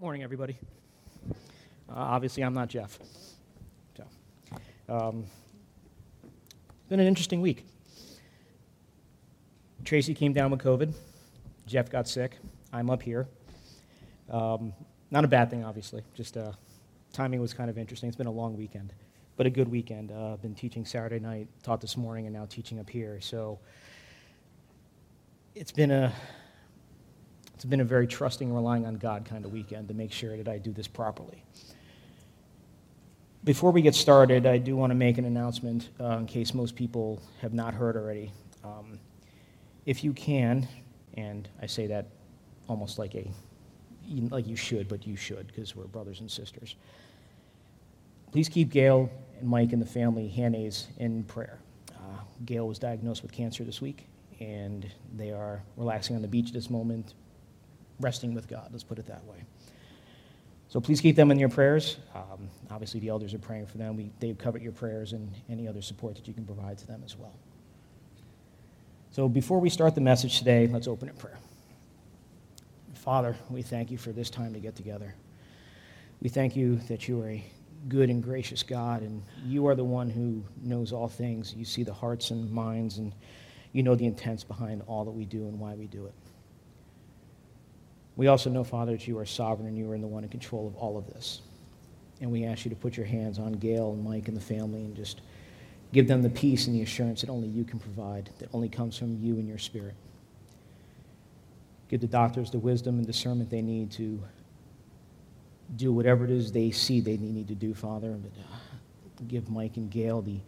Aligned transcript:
Morning, 0.00 0.24
everybody. 0.24 0.58
Uh, 1.30 1.32
obviously, 1.88 2.42
I'm 2.42 2.52
not 2.52 2.68
Jeff. 2.68 2.98
So, 3.96 4.04
um, 4.88 5.24
been 6.88 6.98
an 6.98 7.06
interesting 7.06 7.40
week. 7.40 7.64
Tracy 9.84 10.12
came 10.12 10.32
down 10.32 10.50
with 10.50 10.60
COVID. 10.60 10.92
Jeff 11.68 11.90
got 11.90 12.08
sick. 12.08 12.38
I'm 12.72 12.90
up 12.90 13.02
here. 13.02 13.28
Um, 14.28 14.72
not 15.12 15.24
a 15.24 15.28
bad 15.28 15.48
thing, 15.48 15.64
obviously. 15.64 16.02
Just 16.16 16.36
uh, 16.36 16.50
timing 17.12 17.40
was 17.40 17.54
kind 17.54 17.70
of 17.70 17.78
interesting. 17.78 18.08
It's 18.08 18.18
been 18.18 18.26
a 18.26 18.32
long 18.32 18.56
weekend, 18.56 18.92
but 19.36 19.46
a 19.46 19.50
good 19.50 19.68
weekend. 19.68 20.10
Uh, 20.10 20.32
I've 20.32 20.42
been 20.42 20.56
teaching 20.56 20.84
Saturday 20.84 21.20
night, 21.20 21.46
taught 21.62 21.80
this 21.80 21.96
morning, 21.96 22.26
and 22.26 22.34
now 22.34 22.46
teaching 22.46 22.80
up 22.80 22.90
here. 22.90 23.20
So 23.20 23.60
it's 25.54 25.70
been 25.70 25.92
a 25.92 26.12
it's 27.54 27.64
been 27.64 27.80
a 27.80 27.84
very 27.84 28.06
trusting 28.06 28.52
relying 28.52 28.86
on 28.86 28.96
God 28.96 29.24
kind 29.24 29.44
of 29.44 29.52
weekend 29.52 29.88
to 29.88 29.94
make 29.94 30.12
sure 30.12 30.36
that 30.36 30.48
I 30.48 30.58
do 30.58 30.72
this 30.72 30.88
properly. 30.88 31.44
Before 33.44 33.70
we 33.70 33.82
get 33.82 33.94
started, 33.94 34.46
I 34.46 34.58
do 34.58 34.74
want 34.74 34.90
to 34.90 34.94
make 34.94 35.18
an 35.18 35.24
announcement 35.24 35.90
uh, 36.00 36.18
in 36.18 36.26
case 36.26 36.54
most 36.54 36.74
people 36.74 37.22
have 37.40 37.52
not 37.52 37.74
heard 37.74 37.96
already. 37.96 38.32
Um, 38.64 38.98
if 39.86 40.02
you 40.02 40.12
can, 40.14 40.66
and 41.14 41.48
I 41.60 41.66
say 41.66 41.86
that 41.88 42.06
almost 42.68 42.98
like 42.98 43.14
a 43.14 43.30
like 44.30 44.46
you 44.46 44.56
should, 44.56 44.88
but 44.88 45.06
you 45.06 45.16
should 45.16 45.46
because 45.46 45.74
we're 45.74 45.84
brothers 45.84 46.20
and 46.20 46.30
sisters. 46.30 46.76
Please 48.32 48.48
keep 48.48 48.70
Gail 48.70 49.10
and 49.38 49.48
Mike 49.48 49.72
and 49.72 49.80
the 49.80 49.86
family, 49.86 50.32
Hannays, 50.36 50.86
in 50.98 51.22
prayer. 51.24 51.58
Uh, 51.92 52.18
Gail 52.44 52.66
was 52.66 52.78
diagnosed 52.78 53.22
with 53.22 53.32
cancer 53.32 53.64
this 53.64 53.80
week, 53.80 54.06
and 54.40 54.90
they 55.16 55.30
are 55.30 55.62
relaxing 55.76 56.16
on 56.16 56.22
the 56.22 56.28
beach 56.28 56.48
at 56.48 56.52
this 56.52 56.68
moment, 56.68 57.14
resting 58.00 58.34
with 58.34 58.48
God. 58.48 58.68
Let's 58.72 58.84
put 58.84 58.98
it 58.98 59.06
that 59.06 59.24
way. 59.24 59.44
So 60.68 60.80
please 60.80 61.00
keep 61.00 61.14
them 61.14 61.30
in 61.30 61.38
your 61.38 61.48
prayers. 61.48 61.98
Um, 62.14 62.48
obviously, 62.70 63.00
the 63.00 63.08
elders 63.08 63.32
are 63.34 63.38
praying 63.38 63.66
for 63.66 63.78
them. 63.78 63.96
We, 63.96 64.10
they've 64.18 64.36
covered 64.36 64.62
your 64.62 64.72
prayers 64.72 65.12
and 65.12 65.30
any 65.48 65.68
other 65.68 65.82
support 65.82 66.16
that 66.16 66.26
you 66.26 66.34
can 66.34 66.44
provide 66.44 66.78
to 66.78 66.86
them 66.86 67.02
as 67.04 67.16
well. 67.16 67.34
So 69.12 69.28
before 69.28 69.60
we 69.60 69.70
start 69.70 69.94
the 69.94 70.00
message 70.00 70.38
today, 70.38 70.66
let's 70.66 70.88
open 70.88 71.08
in 71.08 71.14
prayer. 71.14 71.38
Father, 72.94 73.36
we 73.50 73.62
thank 73.62 73.92
you 73.92 73.98
for 73.98 74.10
this 74.10 74.30
time 74.30 74.52
to 74.54 74.58
get 74.58 74.74
together. 74.74 75.14
We 76.20 76.28
thank 76.28 76.56
you 76.56 76.76
that 76.88 77.06
you 77.06 77.20
are 77.22 77.28
a 77.28 77.44
good 77.88 78.10
and 78.10 78.22
gracious 78.22 78.62
God, 78.62 79.02
and 79.02 79.22
you 79.46 79.66
are 79.68 79.74
the 79.74 79.84
one 79.84 80.10
who 80.10 80.42
knows 80.62 80.92
all 80.92 81.06
things. 81.06 81.54
You 81.54 81.64
see 81.64 81.82
the 81.82 81.92
hearts 81.92 82.30
and 82.30 82.50
minds, 82.50 82.98
and 82.98 83.12
you 83.72 83.82
know 83.82 83.94
the 83.94 84.06
intents 84.06 84.42
behind 84.42 84.82
all 84.86 85.04
that 85.04 85.10
we 85.10 85.26
do 85.26 85.46
and 85.46 85.60
why 85.60 85.74
we 85.74 85.86
do 85.86 86.06
it. 86.06 86.14
We 88.16 88.28
also 88.28 88.48
know, 88.48 88.62
Father, 88.62 88.92
that 88.92 89.08
you 89.08 89.18
are 89.18 89.26
sovereign 89.26 89.66
and 89.66 89.76
you 89.76 89.90
are 89.90 89.98
the 89.98 90.06
one 90.06 90.22
in 90.22 90.30
control 90.30 90.66
of 90.66 90.76
all 90.76 90.96
of 90.96 91.06
this. 91.06 91.42
And 92.20 92.30
we 92.30 92.44
ask 92.44 92.64
you 92.64 92.70
to 92.70 92.76
put 92.76 92.96
your 92.96 93.06
hands 93.06 93.38
on 93.38 93.52
Gail 93.52 93.92
and 93.92 94.04
Mike 94.04 94.28
and 94.28 94.36
the 94.36 94.40
family 94.40 94.84
and 94.84 94.94
just 94.94 95.20
give 95.92 96.06
them 96.06 96.22
the 96.22 96.30
peace 96.30 96.66
and 96.66 96.76
the 96.76 96.82
assurance 96.82 97.22
that 97.22 97.30
only 97.30 97.48
you 97.48 97.64
can 97.64 97.78
provide, 97.78 98.30
that 98.38 98.48
only 98.52 98.68
comes 98.68 98.96
from 98.96 99.18
you 99.20 99.34
and 99.34 99.48
your 99.48 99.58
spirit. 99.58 99.94
Give 101.88 102.00
the 102.00 102.06
doctors 102.06 102.50
the 102.50 102.58
wisdom 102.58 102.98
and 102.98 103.06
discernment 103.06 103.50
they 103.50 103.62
need 103.62 103.90
to 103.92 104.22
do 105.76 105.92
whatever 105.92 106.24
it 106.24 106.30
is 106.30 106.52
they 106.52 106.70
see 106.70 107.00
they 107.00 107.16
need 107.16 107.48
to 107.48 107.54
do, 107.54 107.74
Father. 107.74 108.12
But 108.12 108.32
uh, 108.40 109.24
give 109.26 109.50
Mike 109.50 109.76
and 109.76 109.90
Gail 109.90 110.22
the, 110.22 110.38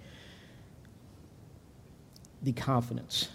the 2.43 2.53
confidence 2.53 3.29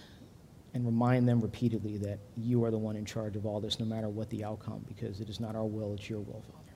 and 0.74 0.86
remind 0.86 1.28
them 1.28 1.42
repeatedly 1.42 1.98
that 1.98 2.20
you 2.38 2.64
are 2.64 2.72
the 2.72 2.78
one 2.78 2.96
in 2.96 3.06
charge 3.06 3.36
of 3.36 3.46
all 3.46 3.60
this, 3.60 3.80
no 3.80 3.86
matter 3.86 4.08
what 4.08 4.30
the 4.30 4.44
outcome, 4.44 4.86
because 4.88 5.20
it 5.20 5.30
is 5.30 5.40
not 5.40 5.56
our 5.56 5.66
will, 5.66 5.94
it's 5.94 6.10
your 6.10 6.20
will, 6.20 6.42
Father. 6.42 6.74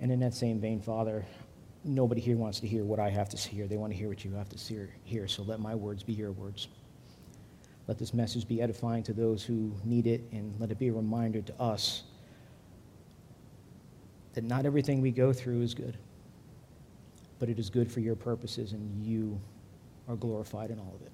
And 0.00 0.10
in 0.10 0.18
that 0.20 0.34
same 0.34 0.60
vein, 0.60 0.80
Father, 0.80 1.24
nobody 1.84 2.20
here 2.20 2.36
wants 2.36 2.58
to 2.60 2.66
hear 2.66 2.84
what 2.84 2.98
I 2.98 3.10
have 3.10 3.28
to 3.28 3.36
hear. 3.36 3.68
They 3.68 3.76
want 3.76 3.92
to 3.92 3.96
hear 3.96 4.08
what 4.08 4.24
you 4.24 4.32
have 4.34 4.48
to 4.48 4.88
hear. 5.04 5.28
So 5.28 5.42
let 5.42 5.60
my 5.60 5.74
words 5.74 6.02
be 6.02 6.12
your 6.12 6.32
words. 6.32 6.68
Let 7.86 7.98
this 7.98 8.12
message 8.12 8.48
be 8.48 8.60
edifying 8.60 9.02
to 9.04 9.12
those 9.12 9.44
who 9.44 9.72
need 9.84 10.06
it, 10.06 10.24
and 10.32 10.54
let 10.58 10.70
it 10.70 10.78
be 10.78 10.88
a 10.88 10.92
reminder 10.92 11.42
to 11.42 11.60
us 11.60 12.02
that 14.32 14.42
not 14.42 14.66
everything 14.66 15.00
we 15.00 15.12
go 15.12 15.32
through 15.32 15.62
is 15.62 15.74
good, 15.74 15.96
but 17.38 17.48
it 17.48 17.58
is 17.58 17.70
good 17.70 17.92
for 17.92 18.00
your 18.00 18.16
purposes, 18.16 18.72
and 18.72 19.04
you 19.04 19.40
are 20.08 20.16
glorified 20.16 20.70
in 20.70 20.78
all 20.78 20.92
of 20.94 21.06
it. 21.06 21.12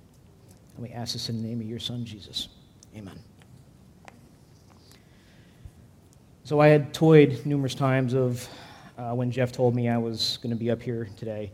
And 0.81 0.89
we 0.89 0.95
ask 0.95 1.13
this 1.13 1.29
in 1.29 1.43
the 1.43 1.47
name 1.47 1.61
of 1.61 1.67
your 1.67 1.79
Son, 1.79 2.07
Jesus. 2.07 2.49
Amen. 2.97 3.19
So 6.45 6.59
I 6.59 6.69
had 6.69 6.95
toyed 6.95 7.43
numerous 7.45 7.75
times 7.75 8.15
of 8.15 8.49
uh, 8.97 9.13
when 9.13 9.31
Jeff 9.31 9.53
told 9.53 9.75
me 9.75 9.91
I 9.91 9.99
was 9.99 10.39
going 10.43 10.49
to 10.49 10.57
be 10.57 10.71
up 10.71 10.81
here 10.81 11.11
today. 11.19 11.53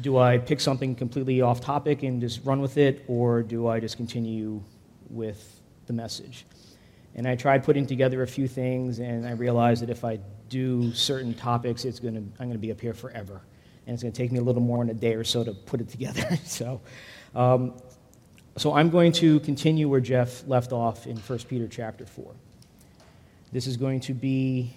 Do 0.00 0.18
I 0.18 0.38
pick 0.38 0.58
something 0.58 0.96
completely 0.96 1.42
off 1.42 1.60
topic 1.60 2.02
and 2.02 2.20
just 2.20 2.44
run 2.44 2.60
with 2.60 2.76
it, 2.76 3.04
or 3.06 3.40
do 3.40 3.68
I 3.68 3.78
just 3.78 3.96
continue 3.96 4.60
with 5.10 5.60
the 5.86 5.92
message? 5.92 6.44
And 7.14 7.28
I 7.28 7.36
tried 7.36 7.62
putting 7.62 7.86
together 7.86 8.24
a 8.24 8.26
few 8.26 8.48
things, 8.48 8.98
and 8.98 9.24
I 9.28 9.30
realized 9.30 9.80
that 9.82 9.90
if 9.90 10.04
I 10.04 10.18
do 10.48 10.92
certain 10.92 11.34
topics, 11.34 11.84
it's 11.84 12.00
going 12.00 12.14
to, 12.14 12.20
I'm 12.20 12.48
going 12.48 12.52
to 12.54 12.58
be 12.58 12.72
up 12.72 12.80
here 12.80 12.94
forever. 12.94 13.42
And 13.86 13.94
it's 13.94 14.02
going 14.02 14.12
to 14.12 14.20
take 14.20 14.32
me 14.32 14.40
a 14.40 14.42
little 14.42 14.60
more 14.60 14.78
than 14.78 14.90
a 14.90 14.98
day 14.98 15.14
or 15.14 15.22
so 15.22 15.44
to 15.44 15.52
put 15.52 15.80
it 15.80 15.88
together. 15.88 16.36
so 16.44 16.80
um, 17.36 17.74
so 18.56 18.72
I'm 18.74 18.90
going 18.90 19.12
to 19.12 19.40
continue 19.40 19.88
where 19.88 20.00
Jeff 20.00 20.46
left 20.46 20.72
off 20.72 21.06
in 21.06 21.16
1 21.16 21.38
Peter 21.40 21.66
chapter 21.66 22.06
4. 22.06 22.32
This 23.52 23.66
is 23.66 23.76
going 23.76 24.00
to 24.00 24.14
be 24.14 24.74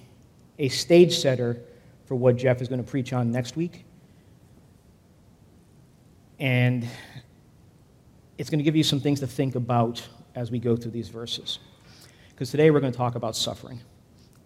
a 0.60 0.70
stage 0.70 1.18
setter 1.18 1.60
for 2.06 2.16
what 2.16 2.38
Jeff 2.38 2.62
is 2.62 2.68
going 2.68 2.84
to 2.84 2.90
preach 2.90 3.14
on 3.14 3.32
next 3.32 3.56
week. 3.56 3.86
And 6.40 6.88
it's 8.38 8.50
going 8.50 8.60
to 8.60 8.64
give 8.64 8.76
you 8.76 8.84
some 8.84 9.00
things 9.00 9.20
to 9.20 9.28
think 9.28 9.56
about 9.56 10.08
as 10.36 10.52
we 10.52 10.60
go 10.60 10.76
through 10.76 10.92
these 10.92 11.10
verses. 11.10 11.60
Because 12.30 12.52
today 12.52 12.70
we're 12.72 12.80
going 12.80 12.92
to 12.92 12.98
talk 12.98 13.16
about 13.16 13.36
suffering. 13.36 13.80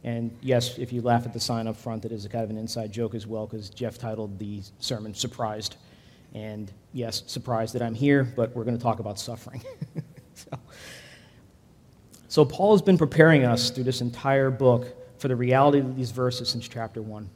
And 0.04 0.36
yes, 0.42 0.78
if 0.78 0.92
you 0.92 1.02
laugh 1.02 1.26
at 1.26 1.34
the 1.34 1.40
sign 1.40 1.68
up 1.68 1.76
front, 1.76 2.06
it 2.06 2.12
is 2.12 2.28
kind 2.28 2.44
of 2.44 2.50
an 2.50 2.58
inside 2.58 2.92
joke 2.92 3.14
as 3.14 3.28
well, 3.28 3.46
because 3.46 3.70
Jeff 3.70 3.98
titled 3.98 4.40
the 4.40 4.62
sermon 4.80 5.14
Surprised. 5.14 5.76
And 6.34 6.72
yes, 6.94 7.24
surprised 7.28 7.76
that 7.76 7.82
I'm 7.82 7.94
here, 7.94 8.24
but 8.24 8.56
we're 8.56 8.64
going 8.64 8.78
to 8.78 8.84
talk 8.84 9.00
about 9.00 9.20
suffering. 9.20 9.62
so, 10.34 10.60
so, 12.28 12.46
Paul 12.46 12.74
has 12.74 12.82
been 12.82 12.98
preparing 12.98 13.44
us 13.44 13.70
through 13.70 13.84
this 13.84 14.02
entire 14.02 14.50
book 14.50 14.88
for 15.20 15.28
the 15.28 15.36
reality 15.36 15.80
of 15.80 15.96
these 15.96 16.12
verses 16.12 16.50
since 16.50 16.68
chapter 16.68 17.02
1. 17.02 17.30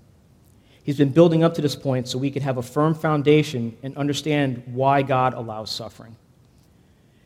He's 0.83 0.97
been 0.97 1.09
building 1.09 1.43
up 1.43 1.55
to 1.55 1.61
this 1.61 1.75
point 1.75 2.07
so 2.07 2.17
we 2.17 2.31
could 2.31 2.43
have 2.43 2.57
a 2.57 2.63
firm 2.63 2.93
foundation 2.93 3.77
and 3.83 3.97
understand 3.97 4.63
why 4.67 5.01
God 5.01 5.33
allows 5.33 5.71
suffering. 5.71 6.15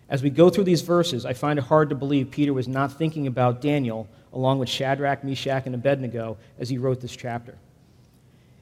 As 0.10 0.24
we 0.24 0.30
go 0.30 0.50
through 0.50 0.64
these 0.64 0.82
verses, 0.82 1.26
I 1.26 1.34
find 1.34 1.60
it 1.60 1.66
hard 1.66 1.90
to 1.90 1.96
believe 1.96 2.32
Peter 2.32 2.54
was 2.54 2.68
not 2.68 2.98
thinking 2.98 3.28
about 3.28 3.62
Daniel 3.62 4.08
along 4.34 4.60
with 4.60 4.70
Shadrach, 4.70 5.24
Meshach, 5.24 5.66
and 5.66 5.76
Abednego 5.76 6.38
as 6.58 6.70
he 6.70 6.78
wrote 6.78 7.02
this 7.02 7.16
chapter. 7.16 7.56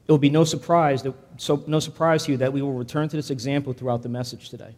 It 0.08 0.12
will 0.12 0.18
be 0.18 0.30
no 0.30 0.44
surprise, 0.44 1.02
that, 1.02 1.14
so, 1.36 1.62
no 1.66 1.80
surprise 1.80 2.24
to 2.24 2.32
you 2.32 2.38
that 2.38 2.50
we 2.50 2.62
will 2.62 2.72
return 2.72 3.10
to 3.10 3.16
this 3.16 3.30
example 3.30 3.74
throughout 3.74 4.02
the 4.02 4.08
message 4.08 4.48
today. 4.48 4.74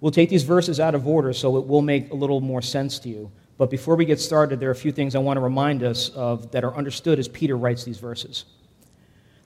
We'll 0.00 0.12
take 0.12 0.28
these 0.28 0.42
verses 0.42 0.78
out 0.80 0.94
of 0.94 1.06
order 1.06 1.32
so 1.32 1.56
it 1.56 1.66
will 1.66 1.80
make 1.80 2.10
a 2.10 2.14
little 2.14 2.40
more 2.40 2.60
sense 2.60 2.98
to 3.00 3.08
you. 3.08 3.32
But 3.56 3.70
before 3.70 3.96
we 3.96 4.04
get 4.04 4.20
started, 4.20 4.60
there 4.60 4.68
are 4.68 4.72
a 4.72 4.76
few 4.76 4.92
things 4.92 5.14
I 5.14 5.18
want 5.20 5.38
to 5.38 5.40
remind 5.40 5.82
us 5.82 6.10
of 6.10 6.50
that 6.50 6.62
are 6.62 6.74
understood 6.74 7.18
as 7.18 7.28
Peter 7.28 7.56
writes 7.56 7.84
these 7.84 7.98
verses. 7.98 8.44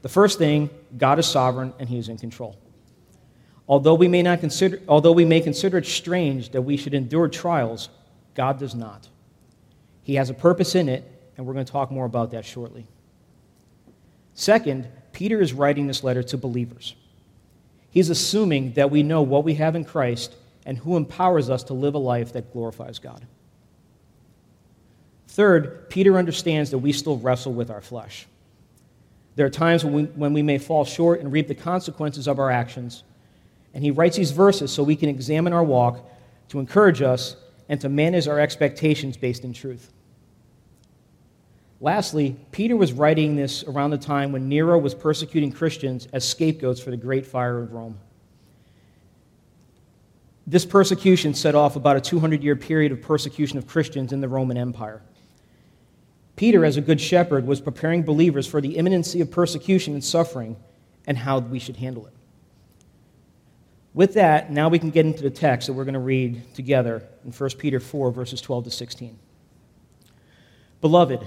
The 0.02 0.08
first 0.08 0.38
thing, 0.38 0.70
God 0.96 1.18
is 1.18 1.26
sovereign 1.26 1.72
and 1.78 1.88
he 1.88 1.98
is 1.98 2.08
in 2.08 2.16
control. 2.16 2.58
Although 3.68 3.94
we 3.94 4.08
may 4.08 4.22
not 4.22 4.40
consider 4.40 4.80
although 4.88 5.12
we 5.12 5.24
may 5.24 5.40
consider 5.40 5.78
it 5.78 5.86
strange 5.86 6.50
that 6.50 6.62
we 6.62 6.76
should 6.76 6.94
endure 6.94 7.28
trials, 7.28 7.88
God 8.34 8.58
does 8.58 8.74
not. 8.74 9.08
He 10.02 10.14
has 10.14 10.30
a 10.30 10.34
purpose 10.34 10.74
in 10.74 10.88
it, 10.88 11.04
and 11.36 11.44
we're 11.44 11.52
going 11.52 11.66
to 11.66 11.72
talk 11.72 11.90
more 11.90 12.04
about 12.04 12.30
that 12.30 12.44
shortly. 12.44 12.86
Second, 14.36 14.86
Peter 15.12 15.40
is 15.40 15.54
writing 15.54 15.86
this 15.86 16.04
letter 16.04 16.22
to 16.22 16.36
believers. 16.36 16.94
He's 17.90 18.10
assuming 18.10 18.74
that 18.74 18.90
we 18.90 19.02
know 19.02 19.22
what 19.22 19.44
we 19.44 19.54
have 19.54 19.74
in 19.74 19.84
Christ 19.84 20.36
and 20.66 20.76
who 20.76 20.96
empowers 20.96 21.48
us 21.48 21.64
to 21.64 21.74
live 21.74 21.94
a 21.94 21.98
life 21.98 22.34
that 22.34 22.52
glorifies 22.52 22.98
God. 22.98 23.26
Third, 25.28 25.88
Peter 25.88 26.18
understands 26.18 26.70
that 26.70 26.78
we 26.78 26.92
still 26.92 27.18
wrestle 27.18 27.54
with 27.54 27.70
our 27.70 27.80
flesh. 27.80 28.26
There 29.36 29.46
are 29.46 29.50
times 29.50 29.84
when 29.84 29.94
we, 29.94 30.04
when 30.04 30.32
we 30.34 30.42
may 30.42 30.58
fall 30.58 30.84
short 30.84 31.20
and 31.20 31.32
reap 31.32 31.48
the 31.48 31.54
consequences 31.54 32.28
of 32.28 32.38
our 32.38 32.50
actions. 32.50 33.04
And 33.72 33.82
he 33.82 33.90
writes 33.90 34.18
these 34.18 34.32
verses 34.32 34.70
so 34.70 34.82
we 34.82 34.96
can 34.96 35.08
examine 35.08 35.54
our 35.54 35.64
walk, 35.64 36.06
to 36.48 36.58
encourage 36.60 37.00
us, 37.00 37.36
and 37.70 37.80
to 37.80 37.88
manage 37.88 38.28
our 38.28 38.38
expectations 38.38 39.16
based 39.16 39.44
in 39.44 39.54
truth. 39.54 39.92
Lastly, 41.80 42.36
Peter 42.52 42.76
was 42.76 42.92
writing 42.92 43.36
this 43.36 43.62
around 43.64 43.90
the 43.90 43.98
time 43.98 44.32
when 44.32 44.48
Nero 44.48 44.78
was 44.78 44.94
persecuting 44.94 45.52
Christians 45.52 46.08
as 46.12 46.26
scapegoats 46.26 46.80
for 46.80 46.90
the 46.90 46.96
great 46.96 47.26
fire 47.26 47.58
of 47.58 47.72
Rome. 47.72 47.98
This 50.46 50.64
persecution 50.64 51.34
set 51.34 51.54
off 51.54 51.76
about 51.76 51.96
a 51.96 52.00
200 52.00 52.42
year 52.42 52.56
period 52.56 52.92
of 52.92 53.02
persecution 53.02 53.58
of 53.58 53.66
Christians 53.66 54.12
in 54.12 54.20
the 54.20 54.28
Roman 54.28 54.56
Empire. 54.56 55.02
Peter, 56.36 56.64
as 56.64 56.76
a 56.76 56.80
good 56.80 57.00
shepherd, 57.00 57.46
was 57.46 57.60
preparing 57.60 58.02
believers 58.02 58.46
for 58.46 58.60
the 58.60 58.76
imminency 58.76 59.20
of 59.20 59.30
persecution 59.30 59.94
and 59.94 60.04
suffering 60.04 60.56
and 61.06 61.18
how 61.18 61.38
we 61.38 61.58
should 61.58 61.76
handle 61.76 62.06
it. 62.06 62.12
With 63.94 64.14
that, 64.14 64.52
now 64.52 64.68
we 64.68 64.78
can 64.78 64.90
get 64.90 65.06
into 65.06 65.22
the 65.22 65.30
text 65.30 65.66
that 65.66 65.72
we're 65.72 65.84
going 65.84 65.94
to 65.94 66.00
read 66.00 66.54
together 66.54 67.02
in 67.24 67.32
1 67.32 67.50
Peter 67.58 67.80
4, 67.80 68.10
verses 68.10 68.42
12 68.42 68.64
to 68.64 68.70
16. 68.70 69.18
Beloved, 70.82 71.26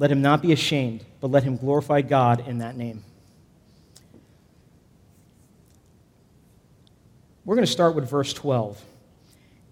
let 0.00 0.10
him 0.10 0.22
not 0.22 0.40
be 0.40 0.50
ashamed, 0.50 1.04
but 1.20 1.30
let 1.30 1.42
him 1.42 1.58
glorify 1.58 2.00
God 2.00 2.48
in 2.48 2.58
that 2.58 2.74
name. 2.74 3.04
We're 7.44 7.54
going 7.54 7.66
to 7.66 7.70
start 7.70 7.94
with 7.94 8.08
verse 8.08 8.32
12. 8.32 8.82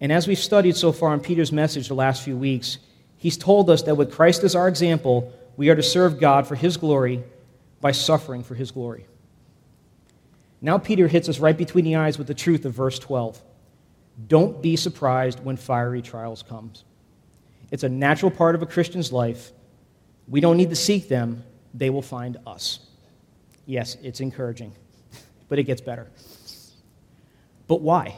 And 0.03 0.13
as 0.13 0.29
we've 0.29 0.39
studied 0.39 0.77
so 0.77 0.93
far 0.93 1.15
in 1.15 1.21
Peter's 1.21 1.51
message 1.51 1.89
the 1.89 1.95
last 1.95 2.23
few 2.23 2.37
weeks, 2.37 2.77
he's 3.17 3.39
told 3.39 3.71
us 3.71 3.85
that 3.85 3.95
with 3.95 4.13
Christ 4.13 4.45
as 4.45 4.55
our 4.55 4.69
example, 4.69 5.33
we 5.57 5.71
are 5.71 5.75
to 5.75 5.83
serve 5.83 6.21
God 6.21 6.47
for 6.47 6.57
his 6.57 6.77
glory 6.77 7.25
by 7.81 7.93
suffering 7.93 8.45
for 8.45 8.55
his 8.55 8.71
glory. 8.71 9.07
Now, 10.61 10.77
Peter 10.77 11.09
hits 11.09 11.31
us 11.31 11.39
right 11.39 11.57
between 11.57 11.87
the 11.87 11.97
eyes 11.97 12.19
with 12.19 12.27
the 12.27 12.35
truth 12.35 12.67
of 12.67 12.75
verse 12.75 12.99
12. 12.99 13.41
Don't 14.27 14.61
be 14.61 14.77
surprised 14.77 15.43
when 15.43 15.57
fiery 15.57 16.03
trials 16.03 16.43
comes. 16.43 16.85
It's 17.71 17.83
a 17.83 17.89
natural 17.89 18.31
part 18.31 18.55
of 18.55 18.61
a 18.61 18.67
Christian's 18.67 19.11
life. 19.11 19.53
We 20.29 20.41
don't 20.41 20.57
need 20.57 20.71
to 20.71 20.77
seek 20.77 21.09
them, 21.09 21.45
they 21.75 21.91
will 21.91 22.03
find 22.03 22.37
us. 22.47 22.81
Yes, 23.67 23.97
it's 24.03 24.21
encouraging, 24.21 24.73
but 25.49 25.59
it 25.59 25.65
gets 25.65 25.81
better. 25.81 26.09
But 27.67 27.81
why? 27.81 28.17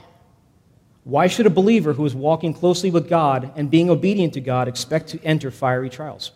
Why 1.04 1.26
should 1.26 1.46
a 1.46 1.50
believer 1.50 1.92
who 1.92 2.04
is 2.04 2.14
walking 2.14 2.54
closely 2.54 2.90
with 2.90 3.08
God 3.08 3.52
and 3.56 3.70
being 3.70 3.90
obedient 3.90 4.34
to 4.34 4.40
God 4.40 4.68
expect 4.68 5.08
to 5.08 5.24
enter 5.24 5.50
fiery 5.50 5.90
trials? 5.90 6.32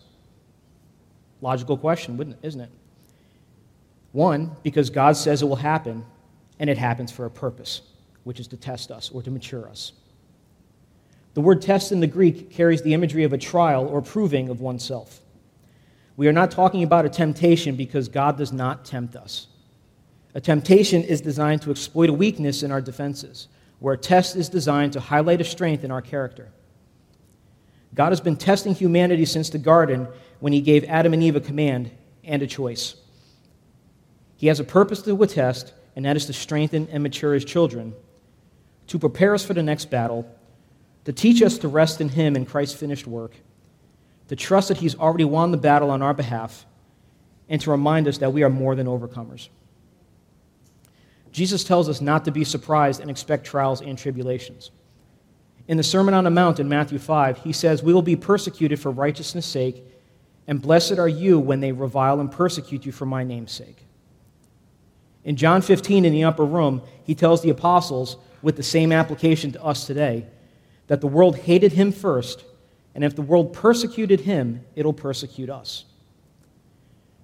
Logical 1.41 1.77
question, 1.77 2.37
isn't 2.43 2.61
it? 2.61 2.71
One, 4.13 4.53
because 4.63 4.91
God 4.91 5.17
says 5.17 5.43
it 5.43 5.47
will 5.47 5.57
happen, 5.57 6.05
and 6.59 6.71
it 6.71 6.79
happens 6.79 7.11
for 7.13 7.27
a 7.27 7.31
purpose, 7.31 7.83
which 8.23 8.41
is 8.41 8.47
to 8.49 8.57
test 8.57 8.91
us 8.91 9.11
or 9.11 9.23
to 9.23 9.31
mature 9.31 9.69
us. 9.69 9.93
The 11.35 11.41
word 11.41 11.61
test 11.61 11.91
in 11.91 12.01
the 12.01 12.07
Greek 12.07 12.51
carries 12.51 12.83
the 12.83 12.95
imagery 12.95 13.25
of 13.25 13.33
a 13.33 13.39
trial 13.39 13.87
or 13.87 14.01
proving 14.01 14.49
of 14.49 14.61
oneself. 14.61 15.21
We 16.17 16.29
are 16.29 16.33
not 16.33 16.51
talking 16.51 16.83
about 16.83 17.05
a 17.05 17.09
temptation 17.09 17.77
because 17.77 18.09
God 18.09 18.39
does 18.39 18.53
not 18.53 18.85
tempt 18.85 19.17
us. 19.17 19.49
A 20.35 20.41
temptation 20.41 21.03
is 21.03 21.21
designed 21.21 21.63
to 21.63 21.71
exploit 21.71 22.11
a 22.11 22.13
weakness 22.13 22.63
in 22.63 22.71
our 22.73 22.81
defenses, 22.81 23.49
where 23.79 23.95
a 23.95 23.99
test 23.99 24.37
is 24.37 24.49
designed 24.49 24.93
to 24.93 25.01
highlight 25.01 25.41
a 25.41 25.45
strength 25.45 25.85
in 25.85 25.91
our 25.91 26.03
character. 26.03 26.51
God 27.95 28.11
has 28.11 28.21
been 28.21 28.37
testing 28.37 28.75
humanity 28.75 29.25
since 29.25 29.51
the 29.51 29.59
garden 29.59 30.09
when 30.41 30.53
he 30.53 30.61
gave 30.61 30.85
Adam 30.85 31.13
and 31.13 31.23
Eve 31.23 31.37
a 31.37 31.41
command 31.41 31.91
and 32.25 32.43
a 32.43 32.47
choice. 32.47 32.97
He 34.37 34.49
has 34.49 34.59
a 34.59 34.65
purpose 34.65 35.03
to 35.03 35.15
the 35.15 35.27
test, 35.27 35.73
and 35.95 36.05
that 36.05 36.17
is 36.17 36.27
to 36.27 36.33
strengthen 36.33 36.89
and 36.89 37.03
mature 37.03 37.35
his 37.35 37.45
children, 37.45 37.95
to 38.89 38.99
prepare 38.99 39.35
us 39.35 39.45
for 39.45 39.55
the 39.55 39.63
next 39.63 39.91
battle, 39.91 40.29
to 41.05 41.13
teach 41.13 41.43
us 41.43 41.59
to 41.59 41.69
rest 41.69 42.01
in 42.01 42.09
him 42.09 42.35
and 42.35 42.49
Christ's 42.49 42.79
finished 42.79 43.07
work, 43.07 43.37
to 44.29 44.37
trust 44.37 44.69
that 44.69 44.79
he's 44.79 44.97
already 44.97 45.25
won 45.25 45.51
the 45.51 45.57
battle 45.57 45.91
on 45.91 46.03
our 46.03 46.15
behalf, 46.15 46.67
and 47.49 47.61
to 47.61 47.71
remind 47.71 48.09
us 48.09 48.19
that 48.19 48.33
we 48.33 48.43
are 48.43 48.51
more 48.51 48.75
than 48.75 48.87
overcomers. 48.87 49.49
Jesus 51.31 51.65
tells 51.65 51.89
us 51.89 52.01
not 52.01 52.25
to 52.25 52.31
be 52.31 52.45
surprised 52.45 53.01
and 53.01 53.11
expect 53.11 53.45
trials 53.45 53.81
and 53.81 53.99
tribulations. 53.99 54.71
In 55.67 55.77
the 55.77 55.83
Sermon 55.83 56.15
on 56.15 56.25
the 56.25 56.31
Mount 56.31 56.61
in 56.61 56.69
Matthew 56.69 56.99
5, 56.99 57.39
he 57.39 57.53
says, 57.53 57.83
We 57.83 57.93
will 57.93 58.03
be 58.03 58.17
persecuted 58.17 58.79
for 58.79 58.91
righteousness' 58.91 59.47
sake, 59.47 59.85
and 60.47 60.63
blessed 60.63 60.99
are 60.99 61.09
you 61.09 61.39
when 61.39 61.61
they 61.61 61.73
revile 61.73 62.21
and 62.21 62.31
persecute 62.31 62.87
you 62.87 62.93
for 62.93 63.07
my 63.07 63.25
name's 63.25 63.53
sake. 63.53 63.87
In 65.25 65.37
John 65.37 65.63
15, 65.63 66.05
in 66.05 66.13
the 66.13 66.25
upper 66.25 66.45
room, 66.45 66.83
he 67.03 67.15
tells 67.15 67.43
the 67.43 67.51
apostles, 67.51 68.17
with 68.43 68.57
the 68.57 68.63
same 68.63 68.93
application 68.93 69.53
to 69.53 69.65
us 69.65 69.87
today, 69.87 70.27
that 70.87 71.01
the 71.01 71.07
world 71.07 71.37
hated 71.37 71.73
him 71.73 71.91
first, 71.91 72.45
and 72.95 73.03
if 73.03 73.17
the 73.17 73.23
world 73.23 73.53
persecuted 73.53 74.21
him, 74.21 74.65
it'll 74.77 74.93
persecute 74.93 75.51
us. 75.51 75.85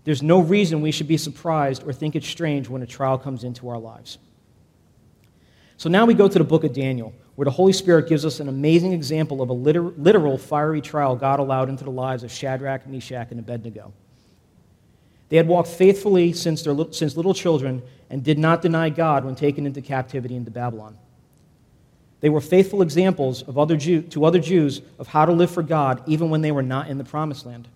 There's 0.04 0.22
no 0.22 0.40
reason 0.40 0.80
we 0.80 0.92
should 0.92 1.08
be 1.08 1.16
surprised 1.16 1.86
or 1.86 1.92
think 1.92 2.16
it's 2.16 2.26
strange 2.26 2.68
when 2.68 2.82
a 2.82 2.86
trial 2.86 3.18
comes 3.18 3.44
into 3.44 3.68
our 3.68 3.78
lives. 3.78 4.18
So 5.76 5.88
now 5.88 6.04
we 6.04 6.14
go 6.14 6.28
to 6.28 6.38
the 6.38 6.44
book 6.44 6.64
of 6.64 6.72
Daniel, 6.72 7.14
where 7.36 7.44
the 7.44 7.50
Holy 7.50 7.72
Spirit 7.72 8.08
gives 8.08 8.26
us 8.26 8.40
an 8.40 8.48
amazing 8.48 8.92
example 8.92 9.40
of 9.40 9.48
a 9.48 9.52
literal 9.52 10.36
fiery 10.36 10.80
trial 10.80 11.16
God 11.16 11.38
allowed 11.38 11.68
into 11.68 11.84
the 11.84 11.90
lives 11.90 12.22
of 12.22 12.30
Shadrach, 12.30 12.86
Meshach, 12.86 13.30
and 13.30 13.40
Abednego. 13.40 13.92
They 15.28 15.36
had 15.36 15.46
walked 15.46 15.68
faithfully 15.68 16.32
since, 16.32 16.62
their, 16.62 16.74
since 16.90 17.16
little 17.16 17.32
children 17.32 17.82
and 18.10 18.24
did 18.24 18.38
not 18.38 18.62
deny 18.62 18.90
God 18.90 19.24
when 19.24 19.36
taken 19.36 19.64
into 19.64 19.80
captivity 19.80 20.34
into 20.34 20.50
Babylon. 20.50 20.98
They 22.20 22.28
were 22.28 22.40
faithful 22.40 22.82
examples 22.82 23.42
of 23.42 23.58
other 23.58 23.76
Jew, 23.76 24.02
to 24.02 24.24
other 24.24 24.38
Jews 24.38 24.82
of 24.98 25.08
how 25.08 25.24
to 25.24 25.32
live 25.32 25.50
for 25.50 25.62
God 25.62 26.02
even 26.06 26.30
when 26.30 26.42
they 26.42 26.52
were 26.52 26.62
not 26.62 26.88
in 26.88 26.98
the 26.98 27.04
promised 27.04 27.46
land. 27.46 27.68